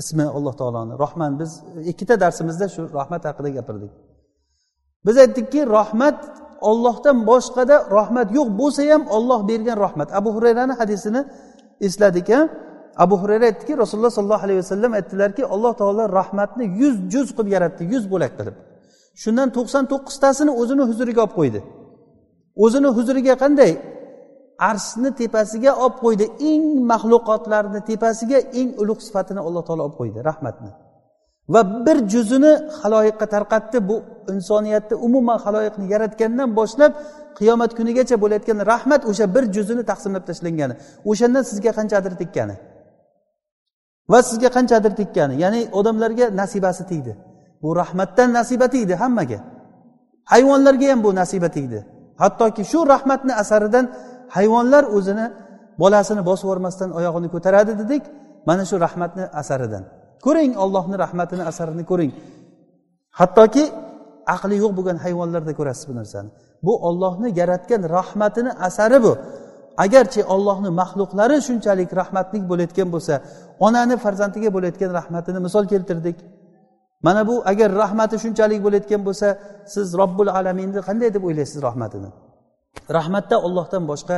ismi 0.00 0.24
alloh 0.36 0.54
taoloni. 0.60 0.92
Rohman 1.04 1.32
biz 1.40 1.50
ikkita 1.92 2.14
darsimizda 2.22 2.66
shu 2.74 2.80
rahmat 2.98 3.22
haqida 3.28 3.50
gapirdik. 3.58 3.92
Biz 5.06 5.16
aytdikki 5.24 5.60
rahmat 5.78 6.18
ollohdan 6.70 7.16
boshqada 7.30 7.76
rahmat 7.98 8.28
yo'q 8.38 8.48
bo'lsa 8.60 8.82
ham 8.92 9.02
olloh 9.16 9.40
bergan 9.50 9.76
rahmat. 9.84 10.08
Abu 10.18 10.30
hurayrani 10.36 10.74
hadisini 10.80 11.20
esladik 11.86 12.30
a 12.38 12.40
abu 13.04 13.14
hurayra 13.22 13.44
aytdiki 13.50 13.72
rasululloh 13.82 14.12
sollallohu 14.18 14.44
alayhi 14.46 14.60
vasallam 14.64 14.92
aytdilarki 14.98 15.42
alloh 15.54 15.72
taolo 15.80 16.04
rahmatni 16.18 16.64
yuz 16.80 16.96
juz 17.12 17.28
qilib 17.36 17.48
yaratdi 17.56 17.82
yuz 17.92 18.04
bo'lak 18.12 18.32
qilib. 18.38 18.56
Shundan 19.22 19.48
to'qson 19.56 19.84
to'qqiztasini 19.92 20.52
o'zini 20.60 20.84
huzuriga 20.90 21.20
olib 21.26 21.34
qo'ydi. 21.38 21.60
O'zini 22.64 22.88
huzuriga 22.96 23.34
qanday? 23.42 23.72
Arshni 24.70 25.10
tepasiga 25.20 25.72
olib 25.84 25.96
qo'ydi 26.04 26.24
eng 26.50 26.64
maxluqotlarni 26.92 27.80
tepasiga 27.90 28.38
eng 28.60 28.68
ulug' 28.82 29.02
sifatini 29.06 29.40
alloh 29.46 29.62
taolo 29.68 29.82
olib 29.86 29.96
qo'ydi 30.00 30.18
rahmatni. 30.30 30.70
Va 31.54 31.60
bir 31.86 31.98
juzini 32.12 32.52
haloyiqqa 32.80 33.26
tarqatdi 33.34 33.78
bu 33.88 33.96
insoniyatni 34.34 34.96
umuman 35.06 35.38
haloyiqni 35.44 35.86
yaratgandan 35.94 36.48
boshlab 36.58 36.92
qiyomat 37.38 37.70
kunigacha 37.78 38.16
bo'layotgan 38.22 38.58
rahmat 38.72 39.02
o'sha 39.10 39.26
bir 39.34 39.44
juzini 39.56 39.82
taqsimlab 39.90 40.24
tashlangani 40.30 40.74
o'shandan 41.10 41.42
sizga 41.50 41.70
qanchadir 41.78 42.14
tekkani. 42.22 42.56
Va 44.12 44.18
sizga 44.28 44.48
qanchadir 44.56 44.92
tekkani 45.00 45.34
ya'ni 45.42 45.60
odamlarga 45.78 46.26
nasibasi 46.40 46.82
tegdi. 46.90 47.12
Bu 47.62 47.68
rahmatdan 47.80 48.28
nasiba 48.38 48.66
tegdi 48.74 48.94
hammaga. 49.02 49.38
Hayvonlarga 50.32 50.86
ham 50.92 51.00
bu 51.06 51.10
nasiba 51.20 51.48
tegdi. 51.56 51.78
Hattoki 52.22 52.62
shu 52.70 52.78
rahmatni 52.92 53.32
asaridan 53.42 53.84
hayvonlar 54.36 54.84
o'zini 54.96 55.26
bolasini 55.82 56.22
bosib 56.28 56.44
yubormasdan 56.46 56.90
oyog'ini 56.98 57.28
ko'taradi 57.34 57.72
dedik 57.80 58.02
mana 58.48 58.64
shu 58.70 58.76
rahmatni 58.86 59.24
asaridan. 59.40 59.82
Ko'ring 60.24 60.52
ollohni 60.64 60.96
rahmatini 61.04 61.42
asarini 61.50 61.84
ko'ring. 61.90 62.12
Hattoki 63.20 63.64
aqli 64.34 64.56
yo'q 64.62 64.72
bo'lgan 64.78 64.98
hayvonlarda 65.04 65.52
ko'rasiz 65.58 65.84
bu 65.90 65.94
narsani. 66.00 66.30
Bu 66.66 66.72
ollohni 66.88 67.28
yaratgan 67.40 67.82
rahmatini 67.96 68.50
asari 68.68 68.98
bu. 69.04 69.12
Agarchi 69.84 70.20
ollohni 70.34 70.70
maxluqlari 70.80 71.36
shunchalik 71.48 71.90
rahmatli 72.00 72.38
bo'layotgan 72.50 72.88
bo'lsa 72.94 73.14
onani 73.66 73.96
farzandiga 74.04 74.50
bo'layotgan 74.56 74.90
rahmatini 74.98 75.38
misol 75.46 75.64
keltirdik. 75.72 76.16
Mana 77.06 77.22
bu 77.28 77.34
agar 77.52 77.70
rahmati 77.82 78.16
shunchalik 78.24 78.60
bo'layotgan 78.66 79.02
bo'lsa 79.08 79.28
siz 79.74 79.86
robbul 80.00 80.28
alaminni 80.38 80.80
qanday 80.88 81.08
deb 81.16 81.22
o'ylaysiz 81.28 81.58
rahmatini? 81.68 82.10
Rahmatda 82.98 83.36
ollohdan 83.46 83.82
boshqa 83.90 84.16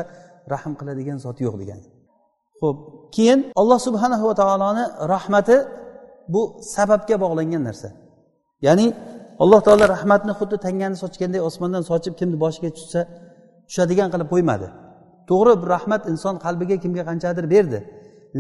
rahm 0.52 0.72
qiladigan 0.80 1.18
zot 1.24 1.38
yo'q 1.46 1.54
degan 1.62 1.80
ho'p 2.62 2.78
keyin 3.14 3.40
alloh 3.60 3.78
subhanahu 3.86 4.24
va 4.30 4.34
taoloni 4.40 4.84
rahmati 5.14 5.56
bu 6.34 6.42
sababga 6.74 7.16
bog'langan 7.24 7.62
narsa. 7.68 7.88
Ya'ni 8.66 8.86
alloh 9.42 9.60
taolo 9.66 9.84
rahmatni 9.94 10.32
xuddi 10.38 10.56
tangani 10.66 10.96
sochganday 11.02 11.40
osmondan 11.48 11.82
sochib 11.90 12.14
kimni 12.20 12.36
boshiga 12.44 12.70
tushsa 12.76 13.00
tushadigan 13.68 14.08
qilib 14.12 14.28
qo'ymadi. 14.34 14.68
To'g'ri 15.30 15.52
rahmat 15.75 16.02
inson 16.12 16.35
qalbiga 16.44 16.76
kimga 16.82 17.02
qanchadir 17.08 17.47
berdi. 17.54 17.78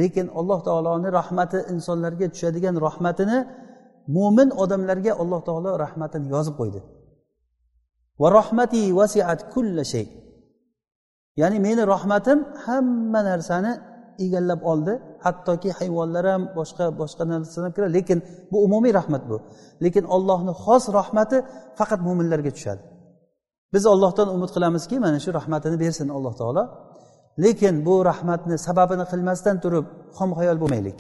Lekin 0.00 0.26
alloh 0.38 0.60
taoloni 0.68 1.08
rahmati 1.18 1.58
insonlarga 1.72 2.26
tushadigan 2.32 2.76
rahmatini 2.86 3.38
mo'min 4.16 4.48
odamlarga 4.62 5.12
alloh 5.22 5.40
taolo 5.48 5.70
rahmatini 5.84 6.26
yozib 6.34 6.54
qo'ydi. 6.60 6.80
Va 8.20 8.28
rahmati 8.38 8.80
vasiat 9.00 9.40
kulla 9.52 9.84
shay. 9.92 10.06
Ya'ni 11.40 11.58
meni 11.66 11.82
rahmatim 11.94 12.38
hamma 12.64 13.20
narsani 13.30 13.72
egallab 14.24 14.60
oldi. 14.72 14.92
Hattoki 15.24 15.70
hayvonlar 15.78 16.24
ham 16.32 16.42
boshqa 16.58 16.84
boshqa 17.00 17.24
narsalar 17.32 17.64
ham 17.66 17.74
kiradi. 17.76 17.92
Lekin 17.98 18.18
bu 18.50 18.56
umumiy 18.66 18.92
rahmat 18.98 19.22
bu. 19.30 19.36
Lekin 19.84 20.04
ollohni 20.16 20.52
xos 20.64 20.84
rahmati 20.98 21.36
faqat 21.78 22.00
mo'minlarga 22.06 22.50
tushadi. 22.56 22.82
Biz 23.72 23.86
ollohdan 23.92 24.28
umid 24.36 24.50
qilamizki 24.54 24.96
mana 25.04 25.18
shu 25.24 25.30
rahmatini 25.38 25.76
bersin 25.80 26.08
alloh 26.16 26.34
taolo. 26.40 26.64
Lekin 27.44 27.74
bu 27.86 27.94
rahmatni 28.10 28.56
sababini 28.66 29.04
qilmasdan 29.12 29.56
turib 29.64 29.86
xom 30.18 30.30
xayol 30.38 30.58
bo'lmaylik. 30.62 30.98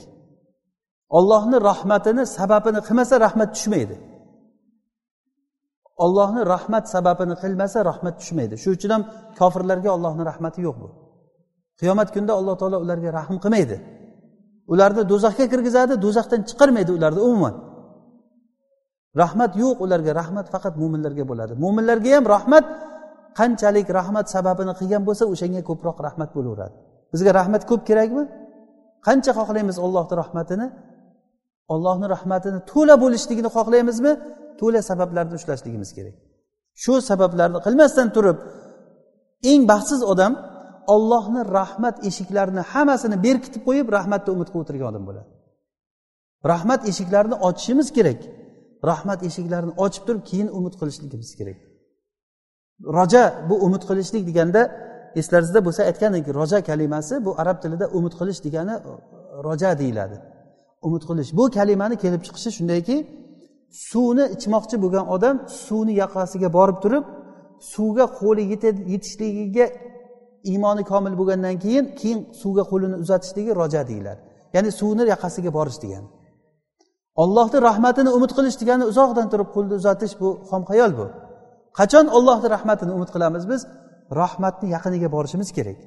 Ollohni 1.18 1.56
rahmatini 1.70 2.26
sababini 2.38 2.80
qilmasa 2.86 3.14
rahmat 3.26 3.50
tushmaydi. 3.54 3.96
Ollohni 6.04 6.42
rahmat 6.54 6.84
sababini 6.94 7.34
qilmasa 7.42 7.78
rahmat 7.90 8.14
tushmaydi. 8.20 8.54
Shuning 8.62 8.78
uchun 8.78 8.90
ham 8.94 9.02
kofirlarga 9.38 9.90
ollohni 9.96 10.22
rahmati 10.30 10.60
yo'q 10.66 10.76
bu. 10.82 10.88
Qiyomat 11.80 12.08
kunida 12.14 12.32
alloh 12.40 12.54
taolo 12.60 12.76
ularga 12.84 13.10
rahm 13.18 13.36
qilmaydi. 13.44 13.76
Ularni 14.72 15.02
do'zaxga 15.12 15.44
kirgizadi 15.52 15.94
do'zaxdan 16.04 16.40
chiqarmaydi 16.48 16.90
ularni 16.98 17.20
umuman. 17.28 17.54
Rahmat 19.22 19.52
yo'q 19.62 19.76
ularga 19.84 20.12
rahmat 20.20 20.46
faqat 20.54 20.74
mo'minlarga 20.82 21.24
bo'ladi. 21.30 21.52
Mo'minlarga 21.64 22.10
ham 22.16 22.24
rahmat 22.34 22.64
qanchalik 23.38 23.86
rahmat 23.98 24.26
sababini 24.34 24.72
qilgan 24.80 25.02
bo'lsa 25.08 25.24
o'shanga 25.32 25.62
ko'proq 25.70 25.96
rahmat 26.06 26.30
bo'laveradi. 26.36 26.74
Bizga 27.12 27.30
rahmat 27.40 27.62
ko'p 27.70 27.82
kerakmi? 27.88 28.22
Qancha 29.06 29.32
xohlaymiz 29.38 29.76
ollohni 29.86 30.14
rahmatini? 30.22 30.66
Ollohni 31.74 32.06
rahmatini 32.14 32.58
to'la 32.72 32.94
bo'lishligini 33.02 33.50
xohlaymizmi? 33.56 34.12
To'la 34.60 34.80
sabablarni 34.90 35.34
ushlashligimiz 35.40 35.90
kerak. 35.96 36.14
Shu 36.82 36.94
sabablarni 37.10 37.58
qilmasdan 37.66 38.08
turib 38.16 38.38
eng 39.50 39.62
baxtsiz 39.70 40.00
odam 40.12 40.32
ollohni 40.94 41.42
rahmat 41.58 41.96
eshiklarini 42.08 42.62
hammasini 42.72 43.16
berkitib 43.26 43.62
qo'yib 43.68 43.88
rahmatni 43.96 44.30
umid 44.36 44.48
qilib 44.52 44.62
o'tirgan 44.64 44.88
odam 44.92 45.04
bo'ladi. 45.08 45.28
Rahmat 46.52 46.80
eshiklarini 46.90 47.36
ochishimiz 47.48 47.88
kerak. 47.96 48.20
Rahmat 48.84 49.22
eshiklarini 49.28 49.72
ochib 49.84 50.02
turib 50.06 50.24
keyin 50.30 50.48
umid 50.58 50.74
qilishligimiz 50.80 51.30
kerak. 51.38 51.58
Roja 52.96 53.46
bu 53.48 53.54
umid 53.66 53.82
qilishlik 53.88 54.26
deganda 54.30 54.62
eslaringizda 55.20 55.60
bo'lsa 55.66 55.82
aytgan 55.90 56.14
edik 56.14 56.34
roja 56.34 56.58
kalimasi 56.70 57.14
bu 57.26 57.30
arab 57.42 57.62
tilida 57.62 57.86
umid 57.98 58.14
qilish 58.20 58.40
degani 58.46 58.74
roja 59.46 59.78
deyiladi. 59.78 60.16
Umid 60.82 61.02
qilish. 61.08 61.30
Bu 61.38 61.44
kalimani 61.50 61.96
kelib 62.04 62.22
chiqishi 62.26 62.50
shundayki 62.58 62.96
suvni 63.90 64.24
ichmoqchi 64.36 64.76
bo'lgan 64.84 65.06
odam 65.14 65.36
suvni 65.64 65.92
yoqasiga 66.02 66.48
borib 66.58 66.78
turib 66.84 67.04
suvga 67.74 68.06
qo'li 68.20 68.42
yetishligiga 68.94 69.66
iymoni 70.52 70.82
komil 70.92 71.14
bo'lgandan 71.20 71.56
keyin 71.64 71.84
keyin 72.00 72.20
suvga 72.42 72.64
qo'lini 72.70 72.96
uzatishligi 73.04 73.52
roja 73.60 73.82
deyiladi. 73.90 74.20
Ya'ni 74.54 74.70
suvni 74.80 75.02
yoqasiga 75.12 75.50
borish 75.58 75.78
degani. 75.84 76.08
Ollohni 77.22 77.58
rahmatini 77.68 78.10
umid 78.16 78.32
qilish 78.38 78.56
degani 78.62 78.84
uzoqdan 78.90 79.26
turib 79.32 79.48
qo'lni 79.54 79.74
uzatish 79.80 80.14
bu 80.20 80.28
xom 80.50 80.62
xayol 80.70 80.92
bu. 80.98 81.06
Qachon 81.78 82.06
ollohni 82.16 82.48
rahmatini 82.56 82.92
umid 82.96 83.10
qilamiz 83.14 83.44
biz? 83.52 83.60
Rahmatni 84.22 84.66
yaqiniga 84.76 85.08
borishimiz 85.14 85.48
kerak. 85.56 85.78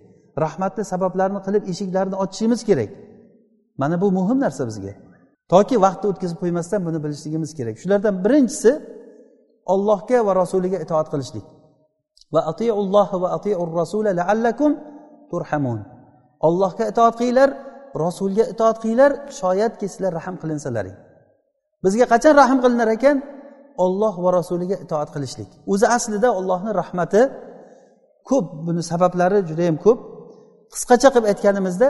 Rahmatni 0.43 0.83
sabablarini 0.91 1.41
qilib 1.45 1.63
eshiklarini 1.71 2.17
ochishimiz 2.23 2.61
kerak. 2.69 2.89
Mana 3.81 3.95
bu 4.03 4.07
muhim 4.17 4.37
narsa 4.45 4.63
bizga. 4.69 4.93
Toki 5.53 5.75
vaqtni 5.85 6.07
o'tkazib 6.11 6.37
qo'ymasdan 6.43 6.81
buni 6.87 6.99
bilishligimiz 7.03 7.51
kerak. 7.57 7.75
Shulardan 7.81 8.15
birinchisi 8.25 8.71
ollohga 9.73 10.19
va 10.27 10.31
rasuliga 10.41 10.77
itoat 10.85 11.07
qilishlik. 11.13 11.45
Va 12.33 12.41
atiulloh 12.51 13.09
va 13.23 13.27
atiur 13.37 13.69
rasula 13.81 14.11
laallakum 14.19 14.71
turhamun. 15.31 15.79
Ollohga 16.47 16.83
itoat 16.91 17.15
qilinglar 17.19 17.49
rasulga 18.05 18.43
itoat 18.53 18.77
qilinglar 18.83 19.11
shoyatki 19.39 19.85
sizlar 19.93 20.11
rahm 20.19 20.35
qilinsalaring 20.43 20.97
bizga 21.83 22.05
qachon 22.13 22.33
rahm 22.41 22.57
qilinar 22.63 22.89
ekan? 22.97 23.17
Olloh 23.85 24.13
va 24.23 24.29
rasuliga 24.39 24.77
itoat 24.85 25.09
qilishlik. 25.15 25.49
O'zi 25.73 25.87
aslida 25.97 26.29
ollohni 26.39 26.71
rahmati 26.81 27.21
ko'p 28.29 28.45
buni 28.67 28.81
sabablari 28.91 29.39
judayam 29.49 29.77
ko'p. 29.85 29.99
Qisqacha 30.73 31.09
qilib 31.13 31.27
aytganimizda 31.31 31.87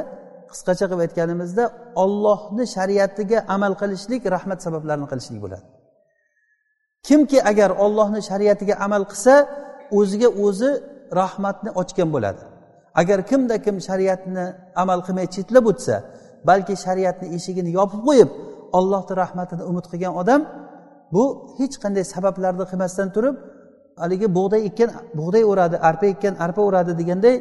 qisqacha 0.52 0.86
qilib 0.90 1.02
aytganimizda 1.06 1.64
ollohni 2.04 2.64
shariatiga 2.76 3.38
amal 3.56 3.74
qilishlik 3.82 4.22
rahmat 4.36 4.60
sabablarini 4.66 5.08
qilishlik 5.12 5.40
bo'ladi. 5.46 5.66
Kimki 7.08 7.40
agar 7.52 7.70
ollohni 7.86 8.22
shariatiga 8.30 8.76
amal 8.86 9.04
qilsa 9.12 9.34
o'ziga 10.00 10.30
o'zi 10.46 10.72
rahmatni 11.22 11.70
ochgan 11.82 12.10
bo'ladi. 12.16 12.42
Agar 13.02 13.20
kimda 13.30 13.56
kim 13.66 13.76
shariatni 13.88 14.46
amal 14.84 15.00
qilmay 15.06 15.28
chetlab 15.36 15.66
o'tsa 15.72 15.96
balki 16.50 16.76
shariatni 16.86 17.28
eshigini 17.38 17.72
yopib 17.80 18.02
qo'yib 18.08 18.30
ollohni 18.78 19.14
rahmatini 19.24 19.64
umid 19.72 19.86
qilgan 19.92 20.14
odam 20.22 20.42
bu 21.14 21.24
hech 21.58 21.76
qanday 21.84 22.04
sabablarni 22.14 22.66
qilmasdan 22.72 23.08
turib 23.16 23.36
haligi 24.02 24.28
bug'doy 24.38 24.62
ekkan 24.70 24.90
bug'doy 25.20 25.44
o'radi 25.52 25.78
arpa 25.90 26.06
ekkan 26.14 26.34
arpa 26.46 26.62
o'radi 26.68 26.92
deganday 27.02 27.36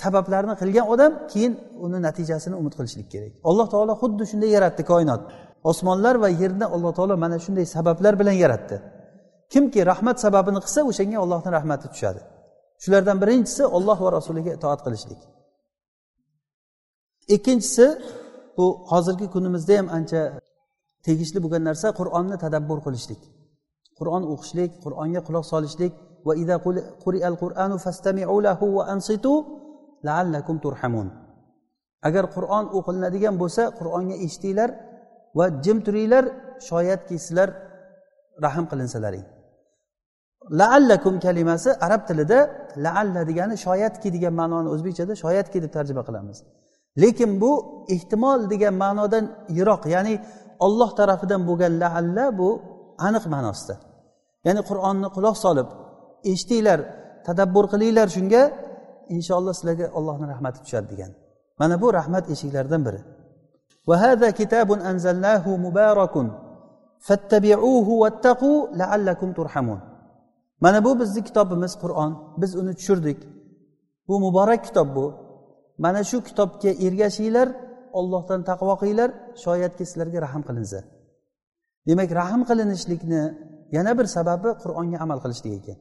sabablarni 0.00 0.54
qilgan 0.60 0.86
odam 0.94 1.12
keyin 1.32 1.52
uni 1.84 1.98
natijasini 2.06 2.54
umid 2.60 2.74
qilishlik 2.78 3.08
kerak. 3.14 3.32
Alloh 3.48 3.66
taolo 3.74 3.92
xuddi 4.02 4.24
shunday 4.30 4.50
yaratdi 4.56 4.82
koinot. 4.92 5.22
Osmonlar 5.70 6.14
va 6.24 6.28
yerni 6.42 6.66
alloh 6.74 6.92
taolo 6.98 7.14
mana 7.24 7.36
shunday 7.44 7.66
sabablar 7.76 8.14
bilan 8.20 8.36
yaratdi. 8.44 8.76
Kimki 9.52 9.80
rahmat 9.90 10.16
sababini 10.24 10.60
qilsa 10.64 10.80
o'shanga 10.90 11.18
ollohni 11.24 11.50
rahmati 11.58 11.86
tushadi. 11.92 12.20
Shulardan 12.82 13.16
birinchisi 13.22 13.62
olloh 13.76 13.98
va 14.04 14.10
rasuliga 14.18 14.50
itoat 14.58 14.80
qilishlik. 14.86 15.20
Ikkinchisi 17.34 17.86
bu 18.56 18.66
hozirgi 18.90 19.26
kunimizda 19.34 19.74
ham 19.78 19.88
ancha 19.96 20.20
tegishli 21.06 21.38
bo'lgan 21.44 21.62
narsa 21.68 21.88
qur'onni 22.00 22.36
tadabbur 22.44 22.78
qilishlik. 22.86 23.20
Qur'on 23.98 24.22
o'qishlik 24.32 24.70
qur'onga 24.84 25.20
quloq 25.28 25.44
solishlik 25.52 25.92
va 26.26 26.32
qur'anu 27.42 27.76
fastami'u 27.86 28.36
lahu 28.46 28.66
va 28.76 28.82
ansitu 28.94 29.32
laallakum 30.06 30.56
turhamun. 30.64 31.08
Agar 32.08 32.24
qur'on 32.36 32.64
o'qilinadigan 32.78 33.34
bo'lsa 33.42 33.62
qur'onga 33.78 34.16
eshitinglar 34.26 34.70
va 35.38 35.46
jim 35.64 35.78
turinglar 35.86 36.24
shoyatki 36.68 37.16
sizlar 37.24 37.48
rahm 38.44 38.64
qilinsalaring. 38.70 39.26
Laallakum 40.60 41.14
kalimasi 41.24 41.70
arab 41.86 42.02
tilida 42.08 42.38
laalla 42.84 43.22
degani 43.30 43.56
shoyatki 43.66 44.08
degan 44.16 44.34
ma'noni 44.40 44.68
o'zbekchada 44.74 45.12
shoyatki 45.22 45.58
deb 45.64 45.72
tarjima 45.76 46.02
qilamiz. 46.08 46.38
Lekin 47.02 47.30
bu 47.42 47.52
ehtimol 47.94 48.40
degan 48.52 48.74
ma'nodan 48.84 49.24
yiroq 49.58 49.82
ya'ni 49.94 50.14
olloh 50.65 50.89
tarafidan 50.99 51.41
bo'lgan 51.49 51.73
laalla 51.83 52.25
bu 52.39 52.49
aniq 53.07 53.25
ma'nosida 53.33 53.75
ya'ni 54.47 54.61
qur'onni 54.69 55.07
quloq 55.15 55.35
solib 55.45 55.67
eshitinglar 56.31 56.79
tadabbur 57.27 57.65
qilinglar 57.73 58.07
shunga 58.15 58.41
inshaalloh 59.15 59.53
sizlarga 59.57 59.85
allohni 59.97 60.25
rahmati 60.33 60.59
tushadi 60.65 60.87
degan 60.93 61.11
mana 61.59 61.75
bu 61.81 61.87
rahmat 61.99 62.23
eshiklaridan 62.33 62.83
biri 62.87 63.01
وهذا 63.89 64.29
كتاب 64.39 64.69
أنزلناه 64.89 65.45
مبارك 65.65 66.15
فاتبعوه 67.07 67.87
واتقوا 68.01 68.67
لعلكم 68.79 69.29
ترحمون 69.39 69.79
mana 70.61 70.83
bu 70.85 70.99
bizni 70.99 71.23
kitobimiz 71.23 71.73
qur'on 71.83 72.11
biz 72.41 72.51
uni 72.55 72.73
tushirdik 72.79 73.19
bu 74.07 74.19
muborak 74.19 74.61
kitob 74.67 74.87
bu 74.95 75.05
mana 75.83 76.03
shu 76.09 76.17
kitobga 76.27 76.69
ergashinglar 76.85 77.47
ollohdan 77.98 78.40
taqvo 78.50 78.74
qilinglar 78.80 79.10
shoyatki 79.44 79.84
sizlarga 79.90 80.18
rahm 80.26 80.42
qilinsa. 80.48 80.78
Demak 81.88 82.10
rahm 82.20 82.40
qilinishlikni 82.48 83.22
yana 83.76 83.92
bir 83.98 84.06
sababi 84.16 84.50
qur'onga 84.62 84.98
amal 85.04 85.18
qilishlik 85.24 85.52
ekan. 85.60 85.78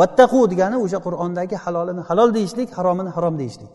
Vattaqu 0.00 0.40
degani 0.52 0.76
o'sha 0.84 0.98
qur'ondagi 1.06 1.56
halolini 1.64 2.02
halol 2.08 2.30
deyishlik 2.36 2.68
haromini 2.76 3.10
harom 3.16 3.34
deyishlik. 3.42 3.72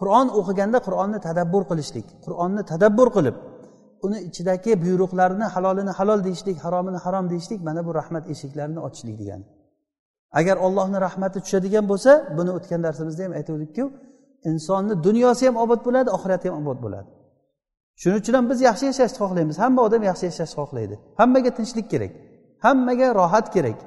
Qur'on 0.00 0.26
o'qiganda 0.38 0.78
qur'onni 0.86 1.18
tadabbur 1.26 1.62
qilishlik 1.70 2.06
qur'onni 2.24 2.62
tadabbur 2.72 3.08
qilib 3.16 3.36
uni 4.06 4.18
ichidagi 4.28 4.72
buyruqlarni 4.84 5.46
halolini 5.54 5.92
halol 5.98 6.20
deyishlik 6.26 6.58
haromini 6.64 6.98
harom 7.04 7.24
deyishlik 7.32 7.60
mana 7.68 7.80
bu 7.86 7.92
rahmat 8.00 8.24
eshiklarini 8.32 8.80
ochishlik 8.86 9.16
degani. 9.22 9.46
Agar 10.38 10.56
ollohni 10.66 10.98
rahmati 11.06 11.38
tushadigan 11.44 11.84
bo'lsa 11.90 12.12
buni 12.38 12.50
o'tgan 12.58 12.80
darsimizda 12.86 13.22
ham 13.26 13.32
aytuvdikku 13.38 13.84
insonni 14.50 14.94
dunyosi 15.06 15.46
ham 15.48 15.56
obod 15.64 15.80
bo'ladi 15.86 16.08
oxirati 16.16 16.46
ham 16.48 16.56
obod 16.62 16.78
bo'ladi. 16.84 17.08
Shuning 18.00 18.20
uchun 18.22 18.34
ham 18.38 18.46
biz 18.50 18.58
yaxshi 18.68 18.84
yashashni 18.90 19.18
xohlaymiz. 19.22 19.56
Hamma 19.64 19.80
odam 19.86 20.02
yaxshi 20.10 20.24
yashashni 20.30 20.56
xohlaydi. 20.60 20.94
Hammaga 21.20 21.50
tinchlik 21.58 21.86
kerak. 21.92 22.12
Hammaga 22.64 23.06
rohat 23.20 23.46
kerak. 23.54 23.78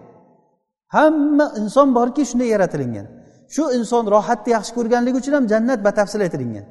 Hamma 0.96 1.46
inson 1.62 1.88
borki 1.98 2.24
shunday 2.30 2.48
yaratilingan. 2.54 3.08
Shu 3.54 3.64
inson 3.78 4.04
rohatni 4.16 4.50
yaxshi 4.58 4.72
ko'rganligi 4.78 5.18
uchun 5.22 5.34
ham 5.38 5.46
jannat 5.54 5.80
batafsil 5.88 6.22
aytilingan. 6.26 6.66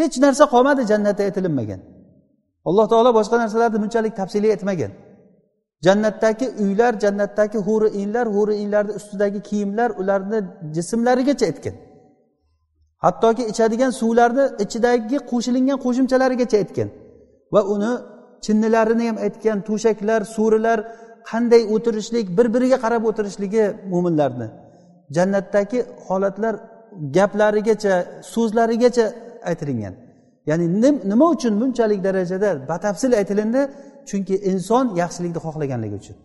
Hech 0.00 0.14
narsa 0.24 0.44
qolmadi 0.54 0.82
jannatda 0.92 1.22
aytilinmagan. 1.28 1.80
Alloh 2.68 2.86
taolo 2.92 3.10
boshqa 3.18 3.36
narsalarni 3.42 3.78
bunchalik 3.84 4.14
tafsiliy 4.20 4.50
aytmagan. 4.56 4.92
Jannatdagi 5.86 6.46
uylar 6.64 6.92
jannatdagi 7.04 7.58
huri 7.66 7.88
inlar 8.02 8.26
huri 8.36 8.54
inlarni 8.62 8.92
ustidagi 8.98 9.40
kiyimlar 9.48 9.90
ularni 10.00 10.38
jismlarigacha 10.76 11.44
aytgan. 11.50 11.74
Hattoki 13.04 13.42
ichadigan 13.52 13.92
suvlarni 14.00 14.44
ichidagi 14.64 15.16
qo'shilingan 15.30 15.78
qo'shimchalarigacha 15.84 16.56
aytgan 16.62 16.88
va 17.54 17.60
uni 17.74 17.92
chinnilarini 18.44 19.04
ham 19.08 19.16
aytgan 19.26 19.58
to'shaklar 19.68 20.20
so'rilar 20.36 20.78
qanday 21.30 21.62
o'tirishlik 21.74 22.26
bir 22.38 22.46
biriga 22.54 22.78
qarab 22.84 23.02
o'tirishligi 23.10 23.64
mo'minlarni 23.92 24.46
jannatdagi 25.16 25.78
holatlar 26.06 26.54
gaplarigacha 27.16 27.94
so'zlarigacha 28.34 29.06
aytilingan. 29.50 29.94
Ya'ni 30.50 30.66
nima 31.10 31.26
uchun 31.34 31.52
bunchalik 31.60 32.00
darajada 32.04 32.50
batafsil 32.70 33.12
aytilindi? 33.20 33.62
Chunki 34.08 34.34
inson 34.50 34.84
yaxshilikni 35.02 35.40
xohlaganligi 35.46 35.96
uchun. 36.02 36.16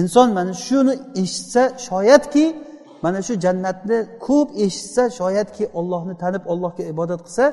Inson 0.00 0.28
mana 0.38 0.52
shuni 0.66 0.94
eshitsa 1.22 1.62
shoyatki 1.88 2.44
mana 3.04 3.20
shu 3.26 3.34
jannatni 3.44 3.98
ko'p 4.26 4.48
eshitsa 4.64 5.02
shoyatki 5.18 5.64
ollohni 5.78 6.14
tanib 6.22 6.42
ollohga 6.52 6.84
ibodat 6.92 7.20
qilsa 7.26 7.44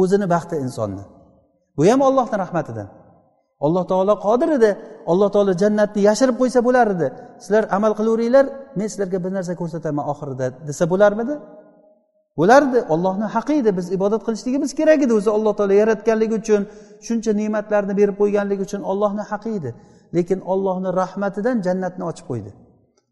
o'zini 0.00 0.26
baxti 0.34 0.54
insonni. 0.64 1.04
Bu 1.76 1.82
ham 1.90 2.00
ollohni 2.08 2.36
rahmatidan. 2.44 2.88
Alloh 3.66 3.84
taolo 3.92 4.14
qodir 4.26 4.50
edi. 4.58 4.70
Alloh 5.12 5.28
taolo 5.34 5.52
jannatni 5.62 6.00
yashirib 6.08 6.36
qo'ysa 6.40 6.60
bo'lar 6.68 6.86
edi. 6.94 7.06
Sizlar 7.44 7.64
amal 7.76 7.92
qilaveringlar 7.98 8.44
men 8.78 8.86
sizlarga 8.92 9.18
bir 9.24 9.32
narsa 9.36 9.52
ko'rsataman 9.60 10.04
oxirida 10.12 10.46
desa 10.68 10.84
bo'larmidi? 10.92 11.34
Bo'lardi. 12.40 12.78
Ollohni 12.94 13.26
haqqi 13.34 13.54
edi. 13.62 13.70
Biz 13.78 13.86
ibodat 13.96 14.22
qilishligimiz 14.26 14.70
kerak 14.78 15.00
edi 15.06 15.12
o'zi 15.18 15.30
alloh 15.36 15.52
taolo 15.58 15.74
yaratganligi 15.82 16.34
uchun 16.42 16.62
shuncha 17.06 17.32
ne'matlarni 17.40 17.94
berib 18.00 18.16
qo'yganligi 18.22 18.62
uchun 18.68 18.82
ollohni 18.92 19.24
haqqi 19.30 19.50
edi. 19.58 19.70
Lekin 20.16 20.38
ollohni 20.52 20.90
rahmatidan 21.02 21.56
jannatni 21.66 22.04
ochib 22.10 22.26
qo'ydi. 22.30 22.50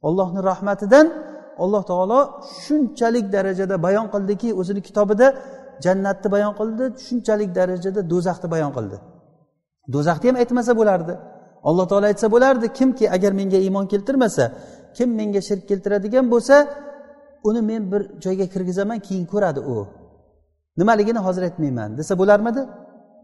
Ollohni 0.06 0.40
rahmatidan 0.50 1.06
alloh 1.64 1.82
taolo 1.90 2.20
shunchalik 2.62 3.26
darajada 3.34 3.76
bayon 3.86 4.06
qildiki 4.14 4.48
o'zini 4.60 4.80
kitobida 4.88 5.26
jannatni 5.84 6.28
bayon 6.34 6.52
qildi 6.60 6.84
shunchalik 7.06 7.50
darajada 7.58 8.00
do'zaxni 8.12 8.48
bayon 8.54 8.72
qildi. 8.76 8.96
Do'zaxni 9.94 10.26
ham 10.30 10.36
aytmasa 10.42 10.72
bo'lardi. 10.80 11.14
Alloh 11.68 11.86
taolo 11.90 12.06
aytsa 12.12 12.26
bo'lardi 12.34 12.66
kimki 12.78 13.04
agar 13.16 13.32
menga 13.40 13.58
iymon 13.66 13.86
keltirmasa 13.92 14.44
kim 14.96 15.08
menga 15.18 15.40
shirk 15.48 15.64
keltiradigan 15.70 16.26
bo'lsa 16.32 16.56
uni 17.48 17.60
men 17.70 17.82
bir 17.92 18.02
joyga 18.24 18.46
kirgizaman 18.52 18.98
keyin 19.06 19.26
ko'radi 19.32 19.60
u. 19.72 19.74
Nimaligini 20.80 21.20
hozir 21.26 21.42
aytmayman 21.48 21.90
desa 21.98 22.12
bo'larmidi? 22.20 22.62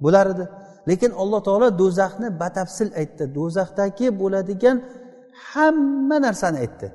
Bo'lar 0.05 0.27
edi 0.35 0.45
lekin 0.91 1.11
alloh 1.23 1.41
taolo 1.47 1.69
do'zaxni 1.83 2.29
batafsil 2.43 2.89
aytdi. 3.01 3.25
Do'zaxdagi 3.39 4.07
bo'ladigan 4.21 4.77
hamma 5.49 6.17
narsani 6.27 6.59
aytdi. 6.65 6.89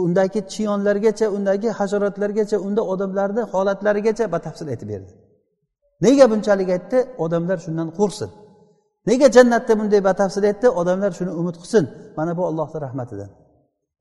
Undagi 0.00 0.40
chiyonlargacha 0.52 1.26
undagi 1.36 1.68
hasharotlargacha 1.78 2.56
unda 2.66 2.82
odamlarni 2.92 3.42
holatlarigacha 3.52 4.24
batafsil 4.34 4.66
aytib 4.72 4.88
berdi. 4.92 5.12
Nega 6.04 6.26
bunchalik 6.32 6.68
aytdi? 6.76 6.98
Odamlar 7.24 7.58
shundan 7.64 7.88
qo'rqsin. 7.98 8.30
Nega 9.08 9.26
jannatda 9.36 9.72
bunday 9.80 10.00
batafsil 10.10 10.44
aytdi? 10.50 10.66
Odamlar 10.80 11.10
shuni 11.18 11.32
umid 11.40 11.56
qilsin. 11.62 11.84
Mana 12.18 12.32
bu 12.38 12.42
ollohni 12.50 12.78
rahmatidan. 12.86 13.30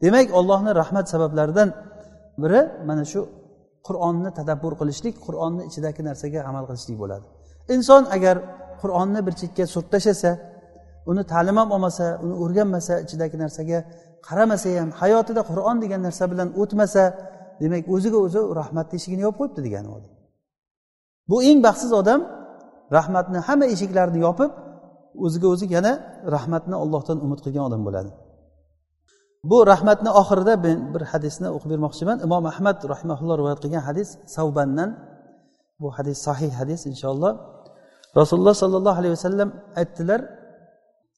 Demak 0.03 0.27
ollohni 0.39 0.71
rahmat 0.81 1.05
sabablaridan 1.13 1.69
biri 2.41 2.61
mana 2.89 3.03
shu 3.11 3.21
qur'onni 3.87 4.29
tadabbur 4.39 4.73
qilishlik 4.81 5.15
qur'onni 5.25 5.63
ichidagi 5.69 6.01
narsaga 6.09 6.39
amal 6.49 6.63
qilishlik 6.69 6.97
bo'ladi. 7.03 7.25
Inson 7.75 8.03
agar 8.15 8.35
qur'onni 8.81 9.19
bir 9.27 9.33
chetga 9.41 9.65
surib 9.73 9.89
tashlasa 9.95 10.31
uni 11.09 11.23
ta'lim 11.31 11.55
ham 11.61 11.69
olmasa 11.75 12.05
uni 12.23 12.35
o'rganmasa 12.43 12.93
ichidagi 13.05 13.35
narsaga 13.43 13.79
qaramasa 14.27 14.69
ham 14.81 14.89
hayotida 15.01 15.41
qur'on 15.49 15.77
degan 15.83 16.01
narsa 16.07 16.23
bilan 16.31 16.49
o'tmasa 16.61 17.03
demak 17.61 17.83
o'ziga 17.95 18.17
o'zi 18.25 18.39
rahmatni 18.59 18.95
eshigini 18.99 19.21
yopib 19.27 19.39
qo'yibdi 19.39 19.61
degani 19.67 19.89
u 19.95 19.97
bu 21.29 21.37
eng 21.49 21.59
baxtsiz 21.65 21.91
odam 22.01 22.19
rahmatni 22.97 23.39
hamma 23.47 23.65
eshiklarini 23.73 24.19
yopib 24.27 24.51
o'ziga 25.25 25.47
o'zi 25.53 25.65
yana 25.75 25.93
rahmatni 26.35 26.75
ollohdan 26.83 27.17
umid 27.25 27.39
qilgan 27.45 27.63
odam 27.69 27.81
bo'ladi. 27.87 28.11
Bu 29.51 29.57
rahmatni 29.71 30.11
oxirida 30.21 30.53
men 30.65 30.77
bir 30.93 31.03
hadisni 31.11 31.47
o'qib 31.55 31.69
bermoqchiman. 31.73 32.17
Imom 32.27 32.43
ahmad 32.51 32.77
rahimaulloh 32.93 33.35
rivoyat 33.41 33.59
qilgan 33.63 33.83
hadis 33.89 34.09
savbandan. 34.35 34.89
Bu 35.81 35.87
hadis 35.97 36.17
sahih 36.27 36.51
hadis 36.59 36.81
inshaalloh. 36.91 37.33
Rasululloh 38.19 38.55
sollallohu 38.63 38.97
alayhi 39.01 39.13
vasallam 39.17 39.49
aytdilar 39.81 40.19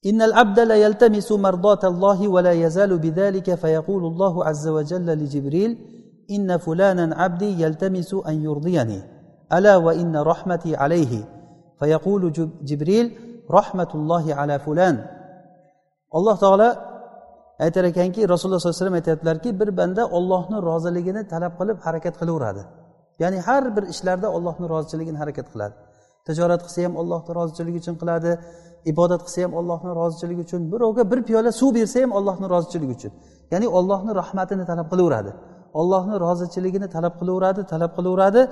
إن 0.05 0.21
العبد 0.21 0.59
لا 0.59 0.75
يلتمس 0.75 1.31
مرضاة 1.31 1.79
الله 1.83 2.27
ولا 2.27 2.51
يزال 2.51 2.97
بذلك 2.97 3.55
فيقول 3.55 4.03
الله 4.05 4.45
عز 4.45 4.67
وجل 4.67 5.05
لجبريل 5.05 5.77
إن 6.31 6.57
فلانا 6.57 7.15
عبدي 7.15 7.61
يلتمس 7.63 8.13
أن 8.13 8.43
يرضيني 8.43 9.01
ألا 9.53 9.77
وإن 9.77 10.17
رحمتي 10.17 10.75
عليه 10.75 11.23
فيقول 11.79 12.21
جبريل 12.63 13.17
رحمة 13.51 13.91
الله 13.95 14.35
على 14.35 14.59
فلان 14.59 15.05
alloh 16.17 16.35
taolo 16.43 16.69
aytar 17.65 17.83
ekanki 17.91 18.21
rasululloh 18.33 18.59
sollallohu 18.59 18.75
alayhi 18.75 18.83
vasallam 18.83 18.99
aytyaptilarki 19.01 19.49
bir 19.59 19.69
banda 19.79 20.03
ollohni 20.17 20.57
roziligini 20.69 21.21
talab 21.33 21.53
qilib 21.59 21.77
harakat 21.85 22.15
qilaveradi 22.21 22.63
ya'ni 23.21 23.39
har 23.47 23.63
bir 23.75 23.83
ishlarda 23.93 24.27
ollohni 24.37 24.65
rozichiligini 24.73 25.17
harakat 25.23 25.47
qiladi 25.53 25.75
Tijorat 26.26 26.60
qilsa 26.66 26.78
ham 26.86 26.94
allohni 27.02 27.32
rozichiligi 27.38 27.78
uchun 27.82 27.96
qiladi 28.02 28.30
ibodat 28.92 29.20
qilsa 29.26 29.38
ham 29.44 29.52
allohni 29.60 29.90
rozichiligi 30.00 30.42
uchun 30.46 30.60
birovga 30.72 31.02
bir 31.10 31.20
piyola 31.28 31.50
suv 31.60 31.70
bersa 31.78 31.98
ham 32.04 32.12
allohni 32.18 32.46
rozichiligi 32.54 32.94
uchun. 32.98 33.12
Ya'ni 33.52 33.66
ollohni 33.78 34.12
rahmatini 34.20 34.64
talab 34.70 34.86
qilaveradi 34.92 35.32
ollohni 35.80 36.16
rozichiligini 36.24 36.88
talab 36.96 37.14
qilaveradi 37.20 37.62
talab 37.72 37.92
qilaveradi. 37.98 38.42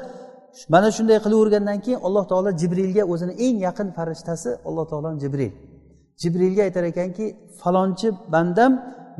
Mana 0.74 0.88
shunday 0.96 1.18
qilavergandan 1.26 1.78
keyin 1.84 2.00
alloh 2.06 2.24
taolo 2.30 2.50
jibrilga 2.60 3.02
o'zini 3.12 3.34
eng 3.46 3.56
yaqin 3.66 3.88
farishtasi 3.96 4.50
alloh 4.68 4.84
taolo 4.90 5.08
jibril. 5.22 5.52
Jibrilga 6.22 6.62
aytar 6.66 6.84
ekanki 6.92 7.24
falonchi 7.60 8.08
bandam 8.34 8.72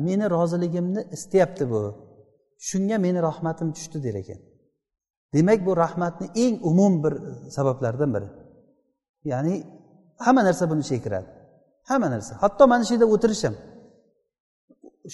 meni 0.07 0.25
roziligimni 0.35 1.01
istayapti 1.15 1.63
bu. 1.71 1.81
Shunga 2.67 2.97
meni 3.05 3.19
rahmatim 3.29 3.67
tushdi 3.75 3.97
der 4.05 4.15
ekan. 4.21 4.39
Demak 5.33 5.59
bu 5.67 5.71
rahmatni 5.83 6.27
eng 6.43 6.55
umum 6.69 6.93
bir 7.03 7.13
sabablardan 7.55 8.09
biri. 8.15 8.27
Ya'ni 9.31 9.55
hamma 10.25 10.41
narsa 10.47 10.63
buni 10.71 10.81
ichiga 10.85 11.01
kiradi 11.05 11.29
hamma 11.89 12.07
narsa. 12.15 12.33
Hatto 12.43 12.63
mana 12.71 12.83
shu 12.87 12.93
yerda 12.95 13.07
o'tirish 13.15 13.43
ham 13.47 13.55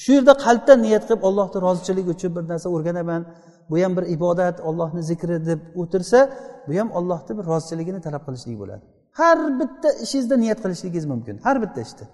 shu 0.04 0.12
yerda 0.18 0.34
qalbdan 0.46 0.80
niyat 0.86 1.04
qilib 1.08 1.22
ollohni 1.30 1.60
rozichiligi 1.68 2.10
uchun 2.16 2.32
bir 2.36 2.44
narsa 2.52 2.68
o'rganaman. 2.76 3.22
Bu 3.70 3.76
ham 3.84 3.94
bir 3.98 4.06
ibodat 4.16 4.58
ollohni 4.70 5.02
zikri 5.10 5.38
deb 5.50 5.60
o'tirsa 5.82 6.20
bu 6.68 6.72
ham 6.80 6.90
ollohni 7.00 7.34
bir 7.38 7.46
rozichiligini 7.52 8.00
talab 8.06 8.24
qilishlik 8.28 8.58
bo'ladi. 8.62 8.84
Har 9.20 9.38
bitta 9.60 9.90
ishingizda 10.04 10.36
niyat 10.44 10.60
qilishligingiz 10.64 11.06
mumkin. 11.14 11.36
Har 11.46 11.58
bitta 11.64 11.80
ishda. 11.88 12.06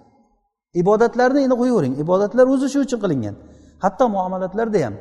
Ibodatlarni 0.82 1.40
endi 1.46 1.56
qo'yavering. 1.62 1.94
Ibodatlar 2.04 2.46
o'zi 2.54 2.66
shu 2.72 2.78
uchun 2.86 2.98
qilingan. 3.04 3.34
Hatto 3.84 4.04
muomalatlarda 4.14 4.78
ham 4.86 4.94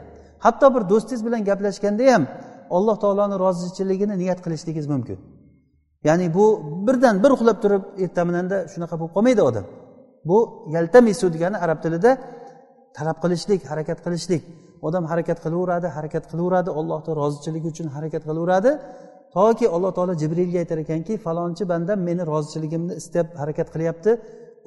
hatto 0.46 0.68
bir 0.76 0.84
do'stingiz 0.92 1.22
bilan 1.28 1.42
gaplashganda 1.50 2.04
ham 2.14 2.24
alloh 2.78 2.96
taoloni 3.04 3.36
rozichiligini 3.46 4.16
niyat 4.22 4.40
qilishligingiz 4.46 4.88
mumkin. 4.94 5.18
Ya'ni 6.04 6.34
bu 6.38 6.46
birdan 6.88 7.16
bir 7.24 7.32
uxlab 7.36 7.58
turib 7.64 7.84
ertaminanda 8.06 8.58
shunaqa 8.74 8.96
bo'lib 9.00 9.14
qolmaydi 9.16 9.42
odam. 9.50 9.66
Bu 10.30 10.38
yaltamisu 10.76 11.26
degani 11.36 11.58
arab 11.66 11.80
tilida 11.84 12.12
talab 12.98 13.18
qilishlik 13.24 13.62
harakat 13.72 14.00
qilishlik. 14.06 14.44
Odam 14.88 15.04
harakat 15.12 15.38
qilaveradi 15.46 15.88
harakat 15.98 16.24
qilaveradi 16.32 16.70
ollohni 16.80 17.12
rozichiligi 17.22 17.68
uchun 17.74 17.88
harakat 17.96 18.24
qilaveradi. 18.30 18.72
Toki 19.36 19.66
alloh 19.76 19.92
taolo 19.98 20.14
jibrilga 20.22 20.58
aytar 20.64 20.80
ekanki 20.86 21.14
falonchi 21.26 21.64
bandam 21.72 22.00
meni 22.08 22.24
rozichiligimni 22.32 22.94
istab 23.02 23.28
harakat 23.42 23.68
qilyapti 23.74 24.12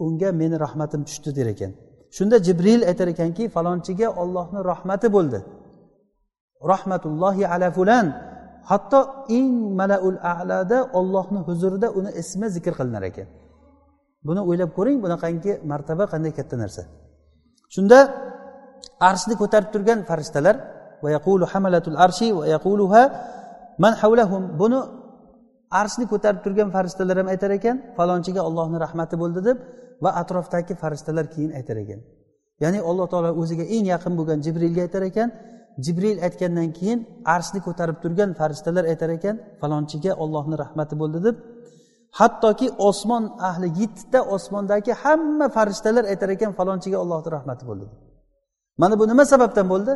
unga 0.05 0.31
meni 0.41 0.57
rahmatim 0.65 1.01
tushdi 1.09 1.31
der 1.39 1.49
ekan. 1.55 1.73
Shunda 2.17 2.37
jibril 2.47 2.81
aytar 2.91 3.09
ekanki 3.15 3.45
falonchiga 3.55 4.09
ollohni 4.23 4.61
rahmati 4.71 5.09
bo'ldi. 5.17 5.39
Rahmatullohi 6.73 7.45
ala 7.53 7.69
fulan. 7.79 8.07
Hatto 8.71 9.01
eng 9.39 9.55
malaul 9.81 10.19
alada 10.35 10.79
ollohni 10.99 11.41
huzurida 11.49 11.89
uni 11.99 12.11
ismi 12.23 12.47
zikr 12.57 12.73
qilinar 12.79 13.05
ekan. 13.11 13.29
Buni 14.27 14.41
o'ylab 14.49 14.71
ko'ring 14.79 14.99
bunaqangi 15.05 15.53
martaba 15.71 16.05
qanday 16.13 16.33
katta 16.39 16.57
narsa. 16.63 16.83
Shunda 17.75 17.99
arshni 19.11 19.35
ko'tarib 19.43 19.69
turgan 19.75 19.99
farishtalar 20.11 20.57
man 23.83 23.93
havlahum 24.01 24.43
buni 24.61 24.81
arshni 25.81 26.05
ko'tarib 26.13 26.41
turgan 26.45 26.69
farishtalar 26.75 27.17
ham 27.21 27.29
aytar 27.35 27.51
ekan 27.59 27.77
falonchiga 27.97 28.41
ollohni 28.49 28.79
rahmati 28.85 29.15
bo'ldi 29.23 29.41
deb 29.49 29.59
va 30.05 30.11
atrofdagi 30.21 30.75
farishtalar 30.83 31.27
keyin 31.35 31.53
aytar 31.59 31.77
ekan. 31.85 32.01
Ya'ni 32.63 32.79
alloh 32.91 33.07
taolo 33.13 33.31
o'ziga 33.41 33.65
eng 33.77 33.85
yaqin 33.95 34.13
bo'lgan 34.19 34.39
jibrilga 34.45 34.81
aytar 34.87 35.03
ekan 35.11 35.29
jibril 35.85 36.19
aytgandan 36.27 36.69
keyin 36.79 36.99
arshni 37.35 37.61
ko'tarib 37.67 37.97
turgan 38.03 38.31
farishtalar 38.41 38.85
aytar 38.93 39.11
ekan 39.19 39.37
falonchiga 39.61 40.13
ollohni 40.23 40.57
rahmati 40.65 40.95
bo'ldi 41.03 41.19
deb. 41.27 41.37
Hattoki 42.19 42.67
osmon 42.89 43.25
ahli 43.49 43.69
yettita 43.81 44.21
osmondagi 44.35 44.93
hamma 45.03 45.47
farishtalar 45.57 46.05
aytar 46.13 46.29
ekan 46.37 46.51
falonchiga 46.59 46.99
ollohni 47.05 47.31
rahmati 47.37 47.65
bo'ldi 47.71 47.87
mana 48.81 48.95
bu 49.01 49.05
nima 49.09 49.25
sababdan 49.33 49.67
bo'ldi? 49.73 49.93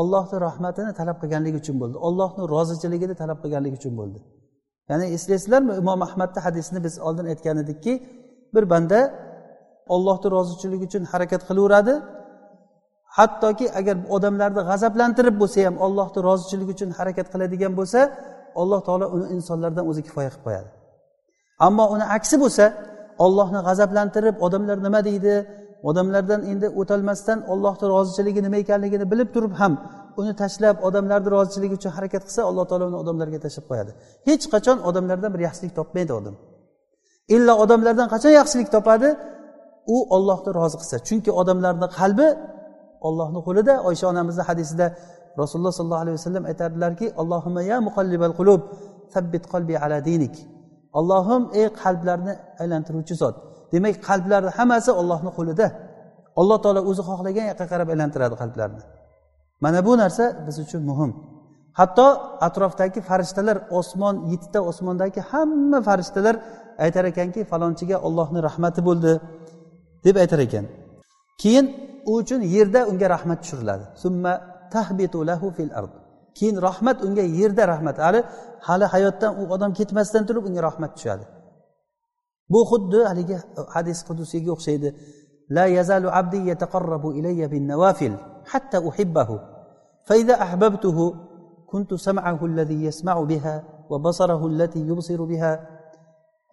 Ollohni 0.00 0.36
rahmatini 0.46 0.92
talab 1.00 1.16
qilganligi 1.22 1.56
uchun 1.62 1.76
bo'ldi. 1.82 1.96
Ollohni 2.08 2.42
rozichiligini 2.54 3.14
talab 3.22 3.38
qilganligi 3.42 3.76
uchun 3.80 3.94
bo'ldi. 4.00 4.18
Ya'ni 4.90 5.06
eslaysizlarmi 5.16 5.72
imom 5.82 6.00
ahmadni 6.06 6.40
hadisini 6.46 6.80
biz 6.86 6.94
oldin 7.06 7.26
aytgan 7.32 7.56
edikki 7.64 7.92
bir 8.54 8.64
banda 8.72 9.00
ollohni 9.94 10.28
rozichiligi 10.36 10.84
uchun 10.90 11.04
harakat 11.12 11.42
qilaveradi 11.48 11.94
hattoki 13.18 13.66
agar 13.78 13.96
odamlarni 14.16 14.62
g'azablantirib 14.70 15.36
bo'lsa 15.42 15.58
ham 15.66 15.76
ollohni 15.86 16.20
rozichiligi 16.28 16.70
uchun 16.76 16.90
harakat 16.98 17.26
qiladigan 17.32 17.72
bo'lsa 17.78 18.00
alloh 18.60 18.80
taolo 18.86 19.06
uni 19.16 19.26
insonlardan 19.36 19.84
o'zi 19.90 20.02
kifoya 20.06 20.30
qilib 20.32 20.44
qo'yadi. 20.46 20.68
Ammo 21.66 21.84
uni 21.94 22.04
aksi 22.16 22.36
bo'lsa 22.42 22.64
ollohni 23.24 23.60
g'azablantirib 23.68 24.36
odamlar 24.46 24.78
nima 24.86 25.00
deydi? 25.08 25.34
Odamlardan 25.90 26.40
endi 26.52 26.66
o'tolmasdan 26.80 27.38
ollohni 27.52 27.86
rozichiligi 27.94 28.40
nima 28.46 28.56
ekanligini 28.64 29.06
bilib 29.12 29.28
turib 29.34 29.54
ham 29.60 29.72
uni 30.20 30.32
tashlab 30.42 30.76
odamlarni 30.88 31.28
rozichiligi 31.36 31.74
uchun 31.80 31.92
harakat 31.96 32.22
qilsa 32.28 32.42
alloh 32.50 32.64
taolo 32.70 32.84
uni 32.90 32.98
odamlarga 33.02 33.38
tashlab 33.44 33.66
qo'yadi. 33.70 33.92
Hech 34.28 34.44
qachon 34.54 34.78
odamlardan 34.88 35.30
bir 35.34 35.40
yaxshilik 35.48 35.72
topmaydi 35.78 36.12
odam. 36.20 36.34
Illo 37.36 37.54
odamlardan 37.64 38.08
qachon 38.14 38.32
yaxshilik 38.40 38.68
topadi? 38.76 39.08
U 39.94 39.96
ollohni 40.16 40.50
rozi 40.58 40.76
qilsa. 40.80 40.96
Chunki 41.08 41.30
odamlarni 41.40 41.88
qalbi 41.98 42.26
ollohni 43.08 43.40
qo'lida. 43.46 43.74
Oysha 43.88 44.06
onamizni 44.12 44.42
hadisida 44.48 44.86
rasululloh 45.40 45.72
sollallohu 45.78 46.02
alayhi 46.04 46.16
vasallam 46.18 46.44
aytardilarki 46.50 47.06
allohimma 47.20 47.62
ya 47.70 47.78
muqallibal 47.88 48.34
qulub 48.38 48.60
sabbit 49.14 49.44
qalbi 49.52 49.74
ala 49.84 49.98
dinik. 50.08 50.34
Allohim 50.98 51.42
ey 51.60 51.66
qalblarni 51.82 52.32
aylantiruvchi 52.62 53.14
zot. 53.22 53.34
Demak 53.72 53.94
qalblarni 54.08 54.50
hammasi 54.58 54.90
ollohni 55.00 55.30
qo'lida. 55.38 55.66
Alloh 56.40 56.58
taolo 56.64 56.80
o'zi 56.90 57.02
xohlagan 57.08 57.46
yoqqa 57.50 57.66
qarab 57.72 57.88
aylantiradi 57.94 58.34
qalblarni. 58.42 58.82
Mana 59.64 59.78
bu 59.86 59.92
narsa 60.02 60.24
biz 60.46 60.56
uchun 60.64 60.82
muhim. 60.90 61.10
Hatto 61.80 62.06
atrofdagi 62.46 63.00
farishtalar 63.08 63.56
osmon 63.78 64.14
yettita 64.32 64.60
osmondagi 64.70 65.20
hamma 65.30 65.78
farishtalar 65.88 66.34
aytar 66.84 67.04
ekanki 67.12 67.40
falonchiga 67.50 67.96
ollohni 68.06 68.40
rahmati 68.48 68.80
bo'ldi 68.88 69.12
deb 70.04 70.16
aytar 70.22 70.40
ekan. 70.46 70.64
keyin 71.41 71.65
u 72.09 72.11
uchun 72.21 72.41
yerda 72.55 72.81
unga 72.91 73.07
rahmat 73.15 73.37
tushiriladi 73.43 73.85
summa 74.03 74.33
tahbitu 74.75 75.17
lahu 75.29 75.47
fil 75.57 75.71
ard 75.79 75.93
keyin 76.37 76.57
rahmat 76.67 76.97
unga 77.07 77.23
yerda 77.39 77.63
rahmat 77.73 77.97
hali 78.05 78.21
hali 78.67 78.85
hayotdan 78.93 79.31
u 79.41 79.43
odam 79.55 79.71
ketmasdan 79.77 80.23
turib 80.27 80.43
unga 80.49 80.61
rahmat 80.69 80.91
tushadi 80.97 81.25
bu 82.51 82.59
xuddi 82.71 82.99
haligi 83.09 83.37
hadis 83.75 83.99
qudusiyga 84.07 84.51
o'xshaydi 84.55 84.89
la 85.55 85.65
yazalu 85.77 86.07
abdi 86.19 86.39
yataqarrabu 86.51 87.09
ilayya 87.19 87.47
bin 87.53 87.63
nawafil 87.71 88.15
hatta 88.51 88.77
uhibbahu 88.89 89.37
فإذا 90.09 90.41
أحببته 90.45 90.97
كنت 91.71 91.93
سمعه 91.93 92.45
الذي 92.45 92.83
يسمع 92.85 93.21
بها 93.21 93.63
وبصره 93.89 94.47
التي 94.47 94.79
يبصر 94.79 95.23
بها 95.23 95.51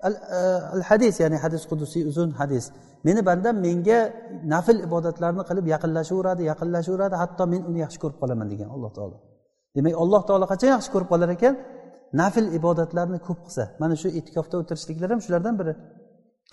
E, 0.08 0.10
al, 0.76 0.82
hadis 0.90 1.14
ya'ni 1.24 1.38
hadis 1.44 1.64
qudusiy 1.72 2.04
uzun 2.12 2.30
hadis. 2.40 2.66
Meni 3.08 3.22
bandam 3.30 3.56
menga 3.66 4.00
nafl 4.54 4.78
ibodatlarni 4.88 5.44
qilib 5.50 5.66
yaqinlashaveradi 5.74 6.44
yaqinlashaveradi 6.52 7.16
hatto 7.22 7.44
men 7.54 7.62
uni 7.70 7.80
yaxshi 7.86 8.00
ko'rib 8.04 8.18
qolaman 8.22 8.48
degan 8.54 8.70
alloh 8.76 8.92
taolo. 8.98 9.18
Demak 9.76 9.94
alloh 10.04 10.22
taolo 10.30 10.46
qachon 10.52 10.70
yaxshi 10.76 10.90
ko'rib 10.94 11.10
qolar 11.14 11.30
ekan? 11.38 11.54
Nafl 12.22 12.46
ibodatlarni 12.60 13.20
ko'p 13.28 13.40
qilsa. 13.46 13.64
Mana 13.82 13.96
shu 14.02 14.08
e'tikofda 14.18 14.56
o'tirishliklar 14.62 15.10
ham 15.14 15.22
shulardan 15.26 15.56
biri. 15.60 15.74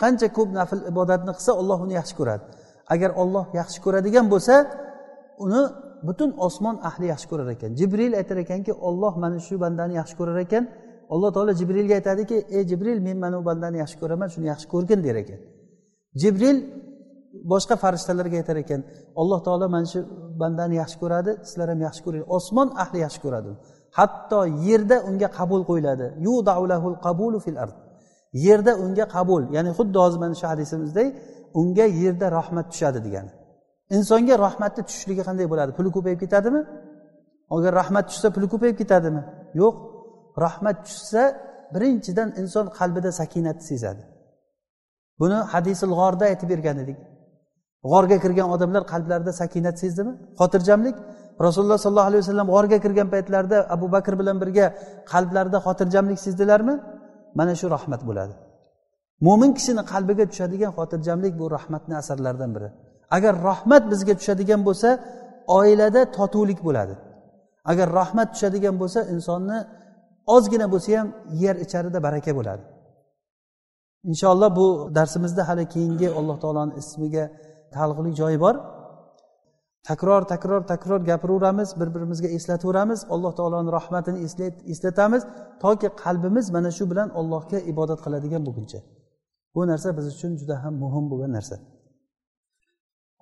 Qancha 0.01 0.27
ko'p 0.37 0.49
nafl 0.59 0.79
ibodatni 0.91 1.31
qilsa 1.37 1.51
olloh 1.61 1.79
uni 1.85 1.93
yaxshi 1.99 2.15
ko'radi. 2.19 2.43
Agar 2.93 3.09
olloh 3.21 3.45
yaxshi 3.59 3.79
ko'radigan 3.85 4.25
bo'lsa 4.33 4.55
uni 5.45 5.61
butun 6.07 6.29
osmon 6.47 6.75
ahli 6.89 7.05
yaxshi 7.13 7.27
ko'rar 7.31 7.47
ekan. 7.55 7.71
Jibril 7.79 8.13
aytar 8.19 8.37
ekanki 8.45 8.73
olloh 8.87 9.13
mana 9.23 9.37
shu 9.47 9.55
bandani 9.63 9.93
yaxshi 9.99 10.15
ko'rar 10.19 10.37
ekan. 10.45 10.63
Alloh 11.13 11.29
taolo 11.35 11.51
jibrilga 11.59 11.93
aytadiki 11.99 12.37
ey 12.57 12.63
jibril 12.69 12.99
men 13.07 13.17
mana 13.23 13.35
bu 13.39 13.43
bandani 13.49 13.77
yaxshi 13.83 13.97
ko'raman 14.01 14.29
shuni 14.33 14.47
yaxshi 14.53 14.67
ko'rgin 14.73 14.99
der 15.07 15.15
ekan. 15.23 15.39
Jibril 16.21 16.57
boshqa 17.51 17.75
farishtalarga 17.83 18.35
aytar 18.41 18.57
ekan 18.63 18.81
alloh 19.21 19.39
taolo 19.47 19.65
mana 19.75 19.87
shu 19.93 19.99
bandani 20.41 20.75
yaxshi 20.81 20.97
ko'radi 21.03 21.31
sizlar 21.49 21.67
ham 21.73 21.81
yaxshi 21.87 22.01
ko'ringlar 22.05 22.29
osmon 22.37 22.67
ahli 22.83 22.97
yaxshi 23.05 23.19
ko'radi. 23.25 23.51
Hatto 23.97 24.39
yerda 24.67 24.97
unga 25.09 25.27
qabul 25.37 25.61
qo'yiladi. 25.69 26.05
Fil 27.45 27.57
ard. 27.63 27.75
Yerda 28.45 28.71
unga 28.85 29.05
qabul 29.15 29.41
ya'ni 29.55 29.71
xuddi 29.77 29.97
hozir 30.03 30.19
mana 30.23 30.35
shu 30.41 30.45
hadisimizdek 30.51 31.07
unga 31.61 31.85
yerda 32.01 32.27
rahmat 32.37 32.65
tushadi 32.71 32.99
degani. 33.05 33.31
Insonga 33.95 34.35
rahmatni 34.45 34.81
tushishligi 34.87 35.23
qanday 35.27 35.45
bo'ladi? 35.51 35.71
Puli 35.77 35.89
ko'payib 35.95 36.19
ketadimi? 36.23 36.61
Agar 37.55 37.71
rahmat 37.81 38.05
tushsa 38.09 38.27
puli 38.35 38.47
ko'payib 38.53 38.75
ketadimi? 38.81 39.21
Yo'q. 39.61 39.75
Rahmat 40.45 40.77
tushsa 40.87 41.23
birinchidan 41.73 42.29
inson 42.41 42.65
qalbida 42.79 43.11
sakinatni 43.19 43.65
sezadi. 43.71 44.03
Buni 45.19 45.37
hadisil 45.53 45.91
g'orda 45.99 46.25
aytib 46.31 46.49
bergan 46.53 46.77
edik. 46.83 46.97
G'orga 47.91 48.17
kirgan 48.23 48.47
odamlar 48.55 48.83
qalblarida 48.93 49.33
sakinat 49.41 49.75
sezdimi? 49.83 50.13
Xotirjamlik. 50.39 50.95
Rasululloh 51.45 51.79
sollallohu 51.85 52.09
alayhi 52.11 52.23
vasallam 52.23 52.47
g'orga 52.55 52.77
kirgan 52.85 53.07
paytlarida 53.13 53.57
abu 53.75 53.87
bakr 53.95 54.13
bilan 54.19 54.37
birga 54.43 54.65
qalblarida 55.11 55.57
xotirjamlik 55.65 56.19
sezdilarmi? 56.25 56.75
Mana 57.39 57.53
shu 57.59 57.67
rahmat 57.75 58.01
bo'ladi. 58.09 58.33
Mo'min 59.25 59.51
kishini 59.57 59.83
qalbiga 59.93 60.25
tushadigan 60.31 60.71
xotirjamlik 60.77 61.33
bu 61.41 61.45
rahmatni 61.57 61.95
asarlaridan 62.01 62.51
biri. 62.55 62.69
Agar 63.15 63.33
rahmat 63.49 63.83
bizga 63.91 64.13
tushadigan 64.19 64.61
bo'lsa 64.67 64.89
oilada 65.59 66.01
totuvlik 66.17 66.59
bo'ladi. 66.67 66.95
Agar 67.71 67.87
rahmat 67.99 68.27
tushadigan 68.33 68.75
bo'lsa 68.81 68.99
insonni 69.13 69.57
ozgina 70.35 70.67
bo'lsa 70.73 70.89
ham 70.99 71.07
yer 71.43 71.55
icharida 71.65 71.99
baraka 72.07 72.31
bo'ladi. 72.39 72.63
Inshaalloh 74.09 74.49
bu 74.59 74.67
darsimizda 74.97 75.41
hali 75.49 75.65
keyingi 75.73 76.07
alloh 76.19 76.37
taoloni 76.43 76.73
ismiga 76.81 77.25
taalluqli 77.73 78.11
joyi 78.21 78.39
bor. 78.45 78.55
Takror 79.89 80.21
takror 80.33 80.61
takror 80.71 80.99
gapiraveramiz 81.09 81.69
bir 81.79 81.89
birimizga 81.95 82.27
eslataveramiz 82.37 82.99
alloh 83.13 83.33
taoloni 83.39 83.69
rahmatini 83.77 84.19
eslatamiz 84.73 85.23
toki 85.63 85.87
qalbimiz 86.03 86.45
mana 86.55 86.71
shu 86.77 86.83
bilan 86.91 87.09
allohga 87.19 87.59
ibodat 87.71 87.99
qiladigan 88.05 88.41
bo'lguncha. 88.47 88.79
Bu 89.55 89.61
narsa 89.71 89.89
biz 89.97 90.05
uchun 90.13 90.31
juda 90.41 90.55
ham 90.63 90.73
muhim 90.83 91.05
bo'lgan 91.11 91.31
narsa. 91.37 91.55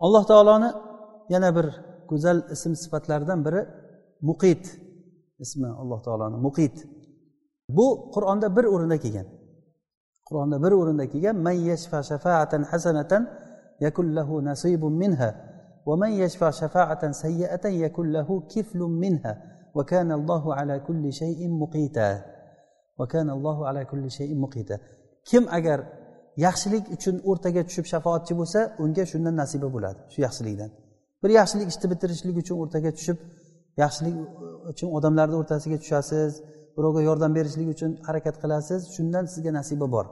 Alloh 0.06 0.24
taoloni 0.32 0.70
yana 1.34 1.50
bir 1.58 1.68
go'zal 2.10 2.38
ism 2.56 2.74
sifatlaridan 2.84 3.40
biri 3.46 3.62
muqit 4.30 4.64
ismi 5.44 5.70
alloh 5.82 6.00
taoloni 6.06 6.38
muqit. 6.48 6.76
Bu 7.78 8.12
qur'onda 8.16 8.48
bir 8.56 8.66
o'rinda 8.74 8.98
kelgan. 9.04 9.28
Qur'onda 10.28 10.58
bir 10.64 10.72
o'rinda 10.80 11.06
kelgan 11.14 11.36
man 11.48 11.58
yashfa 11.70 12.00
shafaatan 12.12 12.62
hasanatan 12.72 13.22
yakun 13.86 14.08
lahu 14.18 14.36
nasibun 14.50 14.94
minha 15.02 15.30
va 15.88 15.96
man 16.02 16.12
yashfa 16.24 16.50
shafaatan 16.62 17.12
sayyiatan 17.24 17.74
yakun 17.86 18.06
lahu 18.16 18.34
kiflun 18.54 18.94
minha 19.04 19.34
va 19.76 19.84
kana 19.92 20.14
allohu 20.20 20.50
ala 20.60 20.76
kulli 20.88 21.12
shay'in 21.22 21.52
muqita. 21.62 22.08
Va 23.00 23.06
kana 23.14 23.32
allohu 23.38 23.62
ala 23.70 23.82
kulli 23.92 24.10
shay'in 24.18 24.40
muqita. 24.46 24.76
Kim 25.30 25.44
agar 25.58 25.80
yaxshilik 26.46 26.86
uchun 26.96 27.16
o'rtaga 27.30 27.62
tushib 27.68 27.86
shafoatchi 27.94 28.34
bo'lsa 28.40 28.60
unga 28.84 29.04
shundan 29.12 29.36
nasiba 29.42 29.68
bo'ladi 29.76 30.00
shu 30.14 30.20
yaxshilikdan. 30.28 30.70
Bir 31.24 31.32
yaxshilik 31.40 31.68
ishni 31.74 31.88
bitirishlik 31.94 32.36
uchun 32.44 32.56
o'rtaga 32.64 32.92
tushib 32.98 33.18
yaxshilik 33.84 34.16
uchun 34.72 34.90
odamlarni 34.98 35.36
o'rtasiga 35.42 35.78
tushasiz 35.84 36.32
birovga 36.80 37.02
yordam 37.10 37.32
berishlik 37.38 37.68
uchun 37.76 37.92
harakat 38.08 38.36
qilasiz. 38.44 38.82
Shundan 38.96 39.24
sizga 39.34 39.52
nasiba 39.60 39.88
bor. 39.96 40.06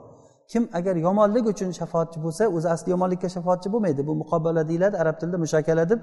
Kim 0.52 0.62
agar 0.78 0.94
yomonlik 1.06 1.44
uchun 1.52 1.70
shafoatchi 1.80 2.18
bo'lsa 2.24 2.42
o'zi 2.56 2.68
asli 2.74 2.88
yomonlikka 2.94 3.28
shafoatchi 3.36 3.68
bo'lmaydi. 3.74 4.00
Bu 4.08 4.12
muqobala 4.22 4.62
deyiladi 4.70 4.96
arab 5.02 5.16
tilida 5.20 5.38
mushakala 5.44 5.84
deb. 5.92 6.00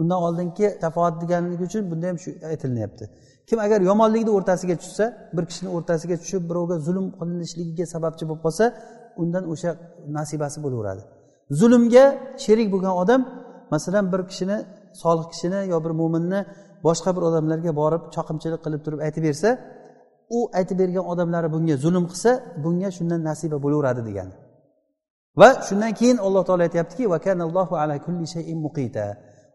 Undan 0.00 0.18
oldingi 0.26 0.66
shafoat 0.82 1.14
deganligi 1.22 1.62
uchun 1.68 1.82
bunda 1.90 2.06
ham 2.10 2.18
shu 2.24 2.30
aytilinyapti. 2.50 3.04
Kim 3.48 3.58
agar 3.66 3.80
yomonlikni 3.90 4.30
o'rtasiga 4.38 4.74
tushsa 4.82 5.04
bir 5.36 5.44
kishini 5.50 5.70
o'rtasiga 5.76 6.16
tushib 6.22 6.42
birovga 6.50 6.76
zulm 6.86 7.06
qilinishligiga 7.18 7.86
sababchi 7.94 8.24
bo'lib 8.28 8.42
qolsa 8.46 8.64
undan 9.22 9.44
o'sha 9.52 9.70
nasibasi 10.16 10.58
bo'laveradi. 10.64 11.02
Zulmga 11.60 12.04
sherik 12.44 12.68
bo'lgan 12.74 12.94
odam 13.02 13.20
masalan 13.74 14.04
bir 14.12 14.22
kishini 14.30 14.58
solih 15.02 15.26
kishini 15.32 15.60
yo 15.72 15.78
bir 15.84 15.92
mo'minni 16.00 16.40
boshqa 16.86 17.10
bir 17.16 17.22
odamlarga 17.28 17.72
borib 17.80 18.02
choqimchilik 18.14 18.60
qilib 18.64 18.80
turib 18.86 19.00
aytib 19.06 19.22
bersa 19.28 19.48
u 20.36 20.38
aytib 20.58 20.76
bergan 20.82 21.04
odamlari 21.12 21.48
bunga 21.54 21.76
zulm 21.84 22.04
qilsa 22.10 22.30
bunga 22.64 22.88
shundan 22.96 23.20
nasiba 23.28 23.56
bo'laveradi 23.64 24.02
degani. 24.08 24.34
Va 25.40 25.48
shundan 25.68 25.92
keyin 25.98 26.18
alloh 26.26 26.42
taolo 26.48 26.62
aytyaptiki 26.68 27.04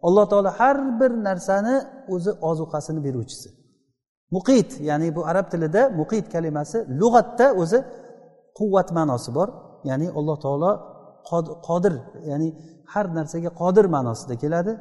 alloh 0.08 0.26
taolo 0.32 0.50
har 0.60 0.78
bir 1.00 1.12
narsani 1.28 1.76
o'zi 2.14 2.32
ozuqasini 2.50 3.00
beruvchisi. 3.08 3.50
Muqit 4.36 4.70
ya'ni 4.90 5.08
bu 5.16 5.22
arab 5.32 5.46
tilida 5.52 5.82
muqit 6.00 6.26
kalimasi 6.34 6.78
lug'atda 7.02 7.48
o'zi 7.62 7.80
quvvat 8.58 8.90
ma'nosi 8.98 9.30
bor. 9.38 9.50
Ya'ni 9.90 10.08
alloh 10.20 10.38
taolo 10.46 10.72
qodir 11.68 11.94
ya'ni 12.32 12.50
har 12.94 13.06
narsaga 13.18 13.50
qodir 13.62 13.86
ma'nosida 13.96 14.36
keladi. 14.44 14.72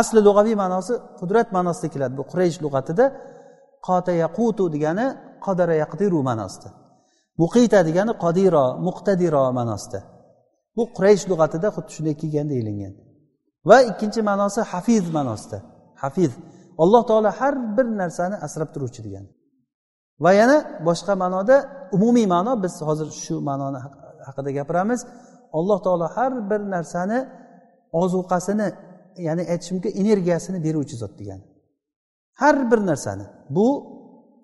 Asli 0.00 0.20
lug'aviy 0.28 0.56
ma'nosi 0.62 0.94
qudrat 1.20 1.48
ma'nosida 1.56 1.88
keladi. 1.94 2.14
Bu 2.20 2.24
quraysh 2.30 2.58
lug'atida 2.64 3.04
qota 3.88 4.12
yaqutu 4.24 4.64
degani 4.74 5.06
qodara 5.44 5.74
yaqdiru 5.82 6.18
ma'nosida 6.28 6.68
muqita 7.42 7.78
degani 7.88 8.12
qodiro 8.24 8.64
muqtadiro 8.86 9.44
ma'nosida 9.58 10.00
bu 10.76 10.82
quraysh 10.96 11.24
lug'atida 11.30 11.68
xuddi 11.76 11.90
shunday 11.96 12.14
kelgan 12.22 12.46
deyilgan 12.52 12.94
va 13.68 13.78
ikkinchi 13.90 14.20
ma'nosi 14.30 14.60
hafiz 14.72 15.04
ma'nosida 15.16 15.58
hafiz. 16.04 16.32
Alloh 16.78 17.02
taolo 17.06 17.30
har 17.40 17.54
bir 17.76 17.86
narsani 18.00 18.36
asrab 18.46 18.68
turuvchi 18.74 19.00
degan 19.06 19.24
va 20.24 20.30
yana 20.40 20.56
boshqa 20.88 21.14
ma'noda 21.22 21.56
umumiy 21.96 22.26
ma'no 22.34 22.52
biz 22.64 22.74
hozir 22.88 23.08
shu 23.24 23.34
ma'noni 23.48 23.78
haqida 24.26 24.50
gapiramiz. 24.58 25.00
Alloh 25.58 25.78
taolo 25.86 26.06
har 26.16 26.32
bir 26.50 26.60
narsani 26.74 27.18
ozuqasini 28.02 28.68
ya'ni 29.26 29.42
aytish 29.52 29.70
mumkin 29.74 29.92
energiyasini 30.02 30.58
beruvchi 30.66 30.96
zot 31.02 31.12
degani. 31.20 31.44
Har 32.40 32.56
bir 32.70 32.80
narsani. 32.90 33.24
Bu 33.56 33.66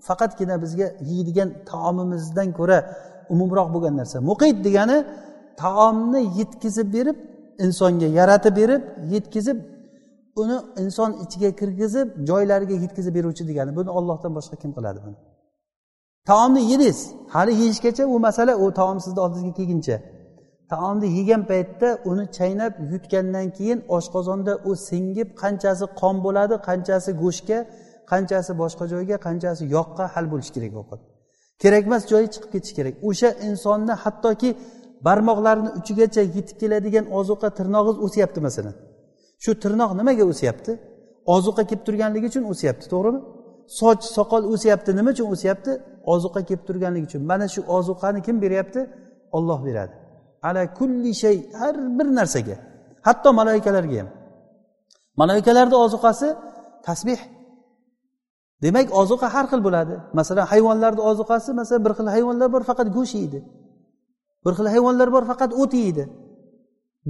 faqatgina 0.07 0.55
bizga 0.65 0.87
yeydigan 1.11 1.49
taomimizdan 1.71 2.49
ko'ra 2.59 2.79
umumroq 3.33 3.69
bo'lgan 3.75 3.95
narsa. 4.01 4.17
Muqit 4.31 4.57
degani 4.67 4.99
taomni 5.63 6.21
yetkazib 6.39 6.89
berib 6.97 7.17
insonga 7.65 8.09
yaratib 8.19 8.55
berib 8.61 8.83
yetkazib 9.15 9.59
uni 10.43 10.57
inson 10.83 11.11
ichiga 11.25 11.51
kirgizib 11.61 12.09
joylariga 12.29 12.77
yetkazib 12.85 13.15
beruvchi 13.19 13.45
degani. 13.51 13.71
Buni 13.79 13.91
ollohdan 13.99 14.33
boshqa 14.39 14.57
kim 14.63 14.71
qiladi 14.77 14.99
buni? 15.05 15.17
Taomni 16.31 16.63
yedingiz. 16.73 17.01
Hali 17.35 17.53
yeyishgacha 17.63 18.05
u 18.15 18.19
masala 18.27 18.53
u 18.65 18.67
taom 18.79 18.99
sizni 19.05 19.21
oldingizga 19.25 19.55
kelguncha. 19.59 19.97
Taomni 20.73 21.09
yegan 21.19 21.43
paytda 21.51 21.89
uni 22.11 22.25
chaynab 22.39 22.73
yutgandan 22.93 23.47
keyin 23.57 23.79
oshqozonda 23.97 24.53
u 24.69 24.77
singib 24.89 25.29
qanchasi 25.43 25.85
qon 26.01 26.17
bo'ladi 26.25 26.55
qanchasi 26.69 27.11
go'shtga 27.23 27.59
qanchasi 28.13 28.53
boshqa 28.63 28.85
joyga 28.93 29.17
qanchasi 29.27 29.63
yoqqa 29.77 30.05
hal 30.15 30.25
bo'lishi 30.33 30.53
kerak 30.57 30.75
ovqat. 30.83 31.01
Kerakmas 31.63 32.03
joyi 32.13 32.27
chiqib 32.35 32.51
ketishi 32.55 32.75
kerak. 32.79 32.95
O'sha 33.09 33.29
insonni 33.49 33.95
hattoki 34.05 34.51
barmoqlarini 35.07 35.71
uchigacha 35.79 36.23
yetib 36.37 36.57
keladigan 36.63 37.07
ozuqa 37.19 37.49
tirnog'i 37.59 37.93
o'syapti 38.07 38.41
masalan. 38.47 38.75
Shu 39.45 39.51
tirnoq 39.63 39.91
nimaga 40.01 40.25
o'syapti? 40.33 40.73
Ozuqa 41.35 41.63
kelib 41.71 41.83
turganligi 41.87 42.27
uchun 42.33 42.45
o'syapti 42.53 42.87
to'g'rimi? 42.93 43.21
Soch 43.79 44.03
soqol 44.17 44.43
o'syapti 44.53 44.91
nima 44.99 45.11
uchun 45.15 45.27
o'syapti? 45.35 45.73
Ozuqa 46.15 46.41
kelib 46.49 46.63
turganligi 46.69 47.07
uchun. 47.11 47.23
Mana 47.31 47.47
shu 47.55 47.61
ozuqani 47.77 48.21
kim 48.27 48.37
beryapti? 48.45 48.81
Olloh 49.37 49.61
beradi. 49.67 49.95
Ala 50.49 50.63
kulli 50.79 51.13
shay 51.23 51.37
har 51.61 51.75
bir 51.99 52.07
narsaga. 52.19 52.57
Hatto 53.07 53.29
maloikalarga 53.39 53.97
ham. 54.01 54.09
Maloikalarni 55.21 55.77
ozuqasi 55.85 56.29
tasbeh 56.89 57.21
demak 58.63 58.87
ozuqa 59.01 59.27
har 59.35 59.47
xil 59.51 59.61
bo'ladi. 59.67 59.95
Masalan 60.19 60.47
hayvonlarni 60.53 61.03
ozuqasi 61.11 61.51
masalan 61.61 61.83
bir 61.87 61.93
xil 61.99 62.09
hayvonlar 62.15 62.49
bor 62.55 62.63
faqat 62.71 62.89
go'sht 62.97 63.15
yeydi. 63.21 63.39
Bir 64.45 64.53
xil 64.59 64.69
hayvonlar 64.75 65.09
bor 65.15 65.25
faqat 65.31 65.51
o't 65.63 65.73
yeydi. 65.83 66.05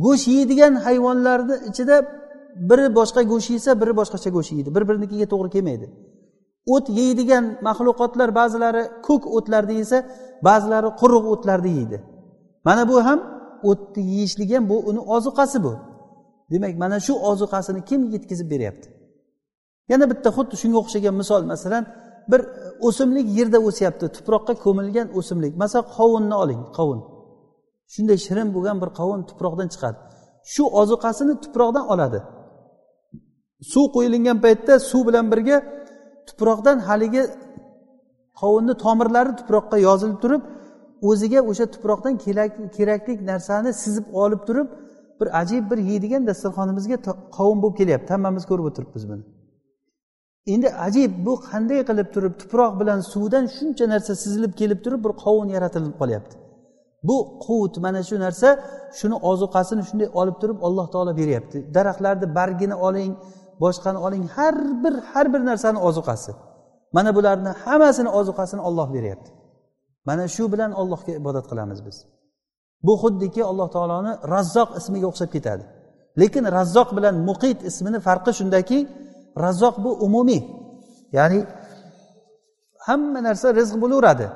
Go'sht 0.04 0.26
yeydigan 0.34 0.74
hayvonlarni 0.86 1.56
ichida 1.70 1.96
biri 2.70 2.86
boshqa 2.98 3.20
go'sht 3.32 3.50
yesa 3.56 3.70
biri 3.80 3.92
boshqacha 4.00 4.30
go'sht 4.36 4.52
yeydi. 4.56 4.68
Bir 4.76 4.82
birinikiga 4.88 5.26
to'g'ri 5.32 5.50
kelmaydi. 5.54 5.86
O't 6.74 6.86
yeydigan 6.98 7.44
maxluqotlar 7.66 8.28
ba'zilari 8.40 8.82
ko'k 9.06 9.22
o'tlarni 9.36 9.74
yesa 9.82 9.98
ba'zilari 10.48 10.88
quruq 11.00 11.24
o'tlarni 11.32 11.70
yeydi. 11.78 11.96
Mana 12.66 12.82
bu 12.90 12.96
ham 13.06 13.18
o'tni 13.70 14.02
yeyishlik 14.12 14.50
ham 14.54 14.64
bu 14.70 14.76
uni 14.90 15.00
ozuqasi 15.16 15.58
bu. 15.66 15.72
Demak 16.52 16.74
mana 16.82 16.98
shu 17.06 17.12
ozuqasini 17.30 17.80
kim 17.88 18.00
yetkazib 18.14 18.48
beryapti? 18.54 18.88
Yana 19.90 20.04
bitta 20.12 20.28
xuddi 20.36 20.54
shunga 20.62 20.78
o'xshagan 20.82 21.14
misol 21.22 21.42
masalan 21.52 21.84
bir 22.32 22.40
o'simlik 22.88 23.26
yerda 23.38 23.58
o'syapti 23.68 24.06
tuproqqa 24.16 24.54
ko'milgan 24.64 25.08
o'simlik. 25.18 25.52
Masalan 25.62 25.86
qovunni 25.96 26.36
oling 26.42 26.62
qovun. 26.78 27.00
Shunday 27.94 28.18
shirin 28.26 28.48
bo'lgan 28.56 28.76
bir 28.82 28.90
qovun 28.98 29.20
tuproqdan 29.30 29.68
chiqadi. 29.74 29.98
Shu 30.52 30.62
ozuqasini 30.80 31.34
tuproqdan 31.44 31.84
oladi. 31.92 32.18
Suv 33.72 33.86
qo'yilgan 33.96 34.38
paytda 34.44 34.72
suv 34.90 35.02
bilan 35.08 35.26
birga 35.32 35.56
tuproqdan 36.28 36.76
haligi 36.88 37.22
qovunni 38.40 38.74
tomirlari 38.84 39.32
tuproqqa 39.40 39.76
yozilib 39.88 40.18
turib 40.24 40.42
o'ziga 41.10 41.40
o'sha 41.50 41.66
tuproqdan 41.74 42.14
kerakli 42.76 43.14
narsani 43.30 43.70
sizib 43.82 44.06
olib 44.22 44.42
turib 44.48 44.68
bir 45.20 45.28
ajib 45.40 45.64
bir 45.70 45.78
yeydigan 45.90 46.22
dasturxonimizga 46.30 46.96
qovun 47.36 47.58
bo'lib 47.62 47.76
kelyapti. 47.80 48.10
Hammamiz 48.16 48.44
ko'rib 48.50 48.64
o'tiribmiz 48.70 49.04
buni. 49.10 49.24
Endi 50.46 50.68
ajib 50.86 51.12
bu 51.26 51.32
qanday 51.50 51.80
qilib 51.88 52.08
turib 52.14 52.34
tuproq 52.40 52.72
bilan 52.80 53.00
suvdan 53.12 53.44
shuncha 53.56 53.84
narsa 53.92 54.12
sizilib 54.22 54.52
kelib 54.60 54.80
turib 54.84 55.00
bir 55.04 55.12
qovun 55.24 55.48
yaratilib 55.56 55.94
qolyapti. 56.00 56.34
Bu 57.08 57.16
quvut 57.44 57.74
mana 57.84 58.02
shu 58.08 58.16
narsa 58.24 58.48
shuni 58.98 59.16
ozuqasini 59.30 59.82
shunday 59.88 60.08
olib 60.20 60.36
turib 60.42 60.58
alloh 60.66 60.86
taolo 60.94 61.12
beryapti. 61.20 61.58
Daraxtlarni 61.76 62.26
bargini 62.38 62.76
oling 62.88 63.12
boshqani 63.62 63.98
oling 64.06 64.24
har 64.36 64.56
bir 64.82 64.94
har 65.12 65.26
bir 65.34 65.42
narsani 65.50 65.78
ozuqasi. 65.88 66.32
Mana 66.96 67.10
bularni 67.16 67.50
hammasini 67.64 68.10
ozuqasini 68.18 68.62
olloh 68.68 68.88
beryapti. 68.96 69.30
Mana 70.08 70.24
shu 70.34 70.44
bilan 70.52 70.70
allohga 70.80 71.12
ibodat 71.20 71.46
qilamiz 71.50 71.80
biz. 71.86 71.96
Bu 72.86 72.92
xuddiki 73.02 73.42
alloh 73.50 73.68
taoloni 73.76 74.12
razzoq 74.34 74.70
ismiga 74.78 75.06
o'xshab 75.10 75.30
ketadi. 75.36 75.64
Lekin 76.20 76.44
razzoq 76.56 76.88
bilan 76.96 77.14
muqit 77.28 77.58
ismini 77.70 77.98
farqi 78.06 78.32
shundaki 78.38 78.78
razzoq 79.44 79.74
bu 79.84 79.90
umumiy. 80.06 80.42
Ya'ni 81.12 81.46
hamma 82.86 83.20
narsa 83.22 83.54
rizq 83.54 83.74
bo'laveradi. 83.82 84.26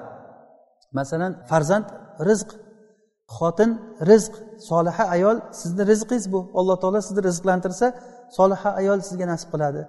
Masalan 0.98 1.32
farzand 1.50 1.87
rizq 2.28 2.48
xotin 3.37 3.70
rizq 4.11 4.35
soliha 4.68 5.04
ayol 5.14 5.37
sizni 5.61 5.82
rizqingiz 5.90 6.32
bu. 6.32 6.40
Alloh 6.59 6.76
taolo 6.82 7.00
sizni 7.06 7.22
rizqlantirsa 7.28 7.87
soliha 8.38 8.70
ayol 8.80 8.98
sizga 9.09 9.26
nasib 9.32 9.48
qiladi. 9.54 9.82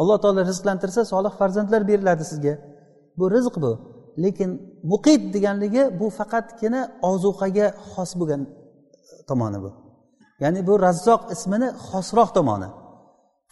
Alloh 0.00 0.18
taolo 0.22 0.40
rizqlantirsa 0.50 1.00
solih 1.12 1.32
farzandlar 1.40 1.82
beriladi 1.90 2.24
sizga. 2.30 2.54
Bu 3.18 3.24
rizq 3.36 3.54
bu. 3.64 3.72
Lekin 4.24 4.50
muqit 4.92 5.22
deganligi 5.34 5.82
bu 6.00 6.06
faqatgina 6.18 6.80
ozuqaga 7.10 7.66
xos 7.92 8.10
bo'lgan 8.20 8.42
tomoni 9.28 9.58
bu. 9.64 9.70
Ya'ni 10.42 10.60
bu 10.68 10.74
razzoq 10.86 11.22
ismini 11.34 11.68
xosroq 11.88 12.30
tomoni. 12.38 12.68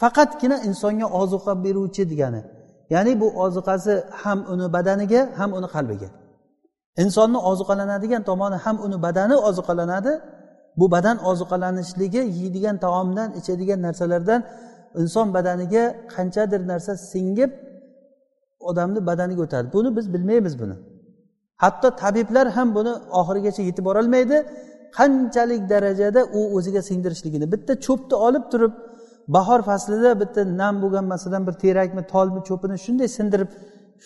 Faqatgina 0.00 0.56
insonga 0.68 1.06
ozuqa 1.20 1.52
beruvchi 1.64 2.02
degani. 2.10 2.40
Ya'ni 2.94 3.12
bu 3.20 3.28
ozuqasi 3.44 3.94
ham 4.22 4.38
uni 4.52 4.66
badaniga 4.76 5.20
ham 5.38 5.50
uni 5.58 5.68
qalbiga. 5.74 6.08
Insonni 7.02 7.38
ozuqalanadigan 7.50 8.22
tomoni 8.28 8.56
ham 8.64 8.76
uni 8.86 8.96
badani 9.06 9.36
ozuqalanadi. 9.48 10.12
Bu 10.78 10.86
badan 10.94 11.16
ozuqalanishligi 11.30 12.22
yeydigan 12.38 12.76
taomdan 12.84 13.28
ichadigan 13.38 13.80
narsalardan 13.86 14.40
inson 15.00 15.26
badaniga 15.36 15.84
qanchadir 16.14 16.60
narsa 16.70 16.92
singib 17.12 17.50
odamni 18.70 19.00
badaniga 19.08 19.42
o'tadi 19.46 19.66
buni 19.76 19.90
biz 19.96 20.06
bilmaymiz 20.14 20.54
buni. 20.62 20.76
Hatto 21.62 21.88
tabiblar 22.02 22.46
ham 22.56 22.68
buni 22.76 22.92
oxirigacha 23.20 23.62
yetib 23.68 23.84
borolmaydi. 23.88 24.36
Qanchalik 24.98 25.62
darajada 25.72 26.20
u 26.38 26.40
o'ziga 26.56 26.82
singdirishligini 26.88 27.46
bitta 27.52 27.72
cho'pni 27.86 28.16
olib 28.26 28.44
turib 28.52 28.72
bahor 29.28 29.60
faslida 29.68 30.20
bitta 30.20 30.40
nam 30.60 30.74
bo'lgan 30.82 31.04
masalan 31.14 31.42
bir 31.46 31.54
terakmi 31.64 32.02
tolmi 32.12 32.40
cho'pini 32.48 32.76
shunday 32.84 33.08
sindirib 33.18 33.50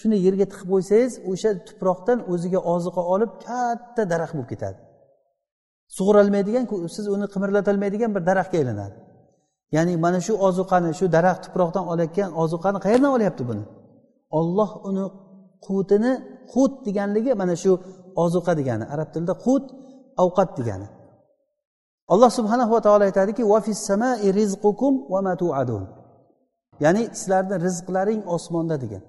shuni 0.00 0.16
yerga 0.26 0.46
tiqib 0.52 0.68
qo'ysangiz 0.74 1.12
o'sha 1.30 1.50
tuproqdan 1.68 2.18
o'ziga 2.32 2.60
oziqa 2.74 3.02
olib 3.14 3.30
katta 3.46 4.02
daraxt 4.12 4.34
bo'lib 4.36 4.48
ketadi. 4.52 4.78
Sug'urolmaydigan 5.96 6.64
siz 6.96 7.06
uni 7.14 7.26
qimirlatolmaydigan 7.34 8.10
bir 8.16 8.22
daraxtga 8.30 8.56
aylanadi. 8.62 8.96
Ya'ni 9.76 9.94
mana 10.04 10.20
shu 10.26 10.32
ozuqani 10.48 10.90
shu 10.98 11.06
daraxt 11.16 11.42
tuproqdan 11.46 11.84
olayotgan 11.92 12.30
ozuqani 12.42 12.78
qayerdan 12.84 13.10
olyapti 13.16 13.42
buni? 13.50 13.64
Olloh 14.38 14.70
uni 14.88 15.04
qutini 15.66 16.12
qut 16.52 16.72
deganligi 16.86 17.32
mana 17.42 17.54
shu 17.62 17.72
ozuqa 18.24 18.52
degani. 18.60 18.84
Arab 18.94 19.08
tilida 19.14 19.34
qut 19.46 19.64
ovqat 20.24 20.50
degani. 20.58 20.88
Alloh 22.12 22.30
subhanahu 22.38 22.70
va 22.74 22.80
taolo 22.86 23.04
aytadiki 23.08 23.42
ya'ni 26.84 27.02
sizlarni 27.18 27.56
rizqlaring 27.66 28.20
osmonda 28.36 28.76
degan. 28.84 29.02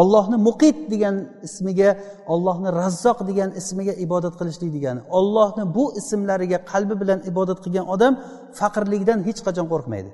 Ollohni 0.00 0.36
muqit 0.48 0.78
degan 0.92 1.14
ismiga 1.46 1.90
ollohni 2.34 2.68
razzoq 2.80 3.18
degan 3.30 3.50
ismiga 3.60 3.94
ibodat 4.04 4.34
qilishlik 4.40 4.70
degani. 4.76 5.00
Ollohni 5.18 5.64
bu 5.76 5.84
ismlariga 6.00 6.58
qalbi 6.72 6.94
bilan 7.02 7.18
ibodat 7.30 7.58
qilgan 7.64 7.86
odam 7.94 8.12
faqirlikdan 8.58 9.18
hech 9.28 9.40
qachon 9.46 9.66
qo'rqmaydi. 9.72 10.10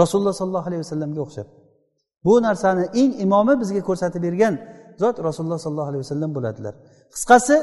Rasululloh 0.00 0.34
sollallohu 0.40 0.66
alayhi 0.70 0.82
vasallamga 0.84 1.20
o'xshab. 1.26 1.48
Bu 2.26 2.34
narsani 2.46 2.84
eng 3.00 3.12
imomi 3.24 3.54
bizga 3.62 3.82
ko'rsatib 3.88 4.22
bergan 4.26 4.54
zot 5.02 5.16
rasululloh 5.28 5.60
sollallohu 5.64 5.90
alayhi 5.92 6.02
vasallam 6.06 6.30
bo'ladilar. 6.36 6.74
Qisqasi 7.14 7.56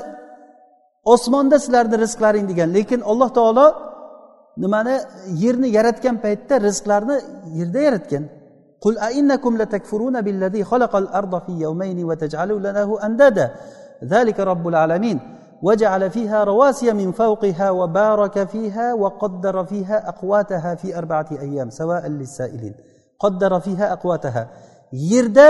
osmonda 1.13 1.57
sizlarni 1.63 1.97
rizqlaring 2.03 2.45
degan. 2.51 2.69
Lekin 2.77 3.01
alloh 3.11 3.29
taolo 3.37 3.67
nimani? 4.63 4.95
Yerni 5.43 5.67
yaratgan 5.77 6.15
paytda 6.23 6.55
rizqlarni 6.67 7.15
yerda 7.59 7.81
yaratgan. 7.87 8.25
قل 8.81 8.97
أئنكم 8.97 9.57
لتكفرون 9.57 10.21
بالذي 10.21 10.63
خلق 10.63 10.95
الأرض 10.95 11.41
في 11.45 11.51
يومين 11.51 12.05
وتجعلون 12.05 12.65
له 12.67 13.05
أندادا 13.05 13.51
ذلك 14.03 14.39
رب 14.39 14.67
العالمين 14.67 15.19
وجعل 15.61 16.09
فيها 16.09 16.43
رواسي 16.43 16.93
من 16.93 17.11
فوقها 17.11 17.69
وبارك 17.71 18.47
فيها 18.47 18.93
وقدر 18.93 19.65
فيها 19.65 20.09
أقواتها 20.09 20.75
في 20.75 20.97
أربعة 20.97 21.29
أيام 21.31 21.69
سواء 21.69 22.07
للسائلين 22.07 22.73
قدر 23.19 23.59
فيها 23.59 23.93
أقواتها 23.93 24.47
yerda 24.93 25.47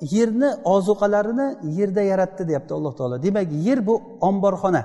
yerni 0.00 0.50
ozuqalarini 0.64 1.46
yerda 1.78 2.02
yaratdi 2.12 2.48
deyapti 2.48 2.74
alloh 2.74 2.92
taolo. 2.98 3.22
Demak 3.22 3.48
yer 3.66 3.86
bu 3.86 4.02
omborxona. 4.20 4.82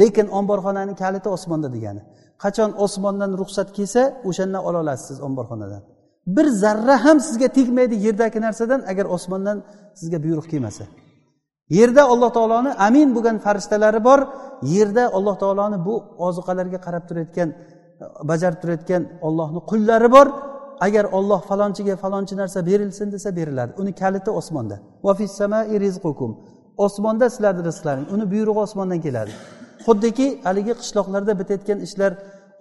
Lekin 0.00 0.26
omborxonani 0.38 0.94
kaliti 1.02 1.28
osmonda 1.28 1.68
degani. 1.76 2.02
Qachon 2.42 2.70
osmondan 2.84 3.30
ruxsat 3.40 3.68
kelsa 3.76 4.02
o'shandan 4.28 4.62
ola 4.68 4.78
olasiz 4.84 5.06
siz 5.08 5.18
omborxonadan. 5.28 5.82
Bir 6.36 6.46
zarra 6.62 7.04
ham 7.04 7.20
sizga 7.20 7.48
tegmaydi 7.48 7.94
yerdagi 8.06 8.38
narsadan 8.46 8.80
agar 8.90 9.06
osmondan 9.16 9.58
sizga 10.00 10.18
buyruq 10.24 10.46
kelmasa. 10.52 10.84
Yerda 11.78 12.02
alloh 12.12 12.30
taoloni 12.36 12.70
amin 12.86 13.08
bo'lgan 13.16 13.36
farishtalari 13.44 14.00
bor. 14.08 14.20
Yerda 14.74 15.04
alloh 15.16 15.36
taoloni 15.42 15.78
bu 15.86 15.94
ozuqalarga 16.26 16.78
qarab 16.86 17.04
turayotgan 17.08 17.48
bajarib 18.30 18.58
turayotgan 18.62 19.02
ollohni 19.26 19.60
qullari 19.70 20.08
bor. 20.16 20.26
Agar 20.86 21.04
olloh 21.18 21.40
falonchiga 21.50 21.94
falonchi 22.02 22.34
narsa 22.36 22.58
berilsin 22.66 23.08
desa 23.14 23.36
beriladi. 23.38 23.72
Uni 23.82 23.92
kaliti 24.02 24.30
osmonda. 24.40 24.76
Osmonda 26.86 27.26
sizlarni 27.34 27.62
rizqlaring. 27.68 28.06
Uni 28.14 28.24
buyrug'i 28.32 28.60
osmondan 28.66 29.00
keladi. 29.06 29.32
Xuddiki 29.86 30.26
haligi 30.46 30.72
qishloqlarda 30.80 31.32
bitayotgan 31.40 31.78
ishlar 31.86 32.12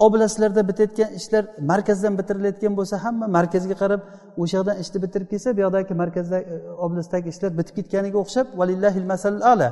oblastlarda 0.06 0.62
bitayotgan 0.70 1.10
ishlar 1.20 1.44
markazdan 1.72 2.14
bitirilayotgan 2.20 2.74
bo'lsa 2.80 2.96
hamma 3.06 3.28
markazga 3.38 3.76
qarab 3.84 4.02
o'sha 4.42 4.56
yoqdan 4.60 4.76
ishni 4.84 4.98
bitirib 5.04 5.28
kelsa 5.32 5.50
bu 5.58 5.60
yoqdagi 5.66 5.94
markazda 6.04 6.38
e, 6.40 6.56
oblastdagi 6.86 7.28
ishlar 7.34 7.52
bitib 7.60 7.76
ketganiga 7.80 8.18
o'xshab 8.24 8.48
valillahil 8.60 9.06
masal 9.14 9.36
ala. 9.54 9.70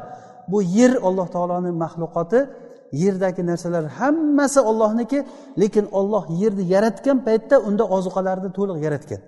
Bu 0.52 0.58
yer 0.78 0.92
alloh 1.08 1.28
taoloni 1.36 1.72
maxluqoti. 1.84 2.40
Yerdagi 2.92 3.42
narsalar 3.50 3.86
hammasi 4.00 4.60
ollohniki 4.70 5.20
lekin 5.62 5.86
olloh 6.00 6.24
yerni 6.42 6.64
yaratgan 6.74 7.18
paytda 7.28 7.56
unda 7.68 7.84
ozuqalarni 7.96 8.50
to'liq 8.58 8.78
yaratgan. 8.86 9.20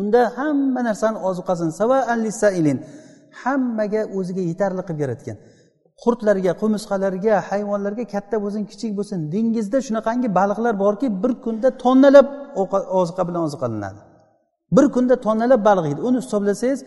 Unda 0.00 0.20
hamma 0.36 0.80
narsani 0.88 1.18
ozuqasini 1.28 2.74
hammaga 3.42 4.02
o'ziga 4.18 4.42
yetarli 4.50 4.82
qilib 4.88 5.00
yaratgan. 5.04 5.36
Qurtlarga 6.02 6.52
qumursqalarga 6.62 7.34
hayvonlarga 7.48 8.04
katta 8.14 8.36
bo'lsin 8.44 8.62
kichik 8.70 8.92
bo'lsin 8.98 9.18
dengizda 9.34 9.78
shunaqangi 9.86 10.28
baliqlar 10.38 10.74
borki 10.84 11.06
bir 11.22 11.32
kunda 11.44 11.68
tonnalab 11.84 12.26
oziqa 13.00 13.22
bilan 13.28 13.42
oziqlanadi 13.48 14.00
bir 14.76 14.86
kunda 14.94 15.14
tonnalab 15.26 15.60
baliq 15.68 15.84
yeydi. 15.90 16.00
Uni 16.08 16.18
hisoblasangiz 16.22 16.80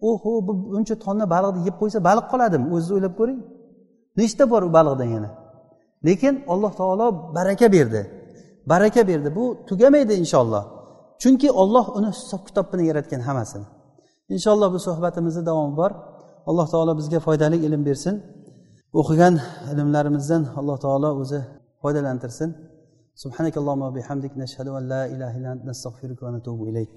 oho 0.00 0.46
bu 0.46 0.52
buncha 0.72 0.94
tonna 1.04 1.30
baliqni 1.34 1.60
yeb 1.68 1.76
qo'ysa 1.80 1.98
baliq 2.08 2.26
qoladimi 2.32 2.66
o'zingiz 2.74 2.90
o'ylab 2.96 3.14
ko'ring. 3.20 3.40
Nechta 4.20 4.44
bor 4.50 4.62
u 4.68 4.72
baliqdan 4.72 5.08
yana? 5.16 5.30
Lekin 6.06 6.44
alloh 6.52 6.72
taolo 6.80 7.34
baraka 7.34 7.72
berdi. 7.72 8.02
Baraka 8.66 9.08
berdi. 9.08 9.36
Bu 9.36 9.44
tugamaydi 9.68 10.14
inshaalloh. 10.22 10.64
Chunki 11.22 11.48
olloh 11.62 11.96
uni 11.96 12.08
hisob 12.16 12.42
kitob 12.48 12.66
bilan 12.72 12.84
yaratgan 12.90 13.20
hammasini. 13.20 13.66
Inshaalloh 14.34 14.72
bu 14.74 14.78
suhbatimizni 14.86 15.46
davomi 15.46 15.76
bor. 15.76 15.90
Alloh 16.46 16.66
taolo 16.72 16.92
bizga 17.00 17.18
foydali 17.26 17.56
ilm 17.66 17.82
bersin. 17.88 18.14
O'qigan 19.00 19.34
ilmlarimizdan 19.72 20.42
alloh 20.58 20.76
taolo 20.84 21.10
o'zi 21.22 21.40
foydalantirsin. 21.82 22.50
Subhanakallohu 23.22 23.94
bihamdik. 23.96 24.32
Nashhadu 24.42 24.70
an 24.78 24.84
la 24.92 25.02
ilaha 25.14 25.34
illa 25.38 25.50
ant. 25.54 25.62
Nastag'firuka 25.70 26.22
va 26.26 26.32
natubu 26.36 26.62
ilayk. 26.70 26.90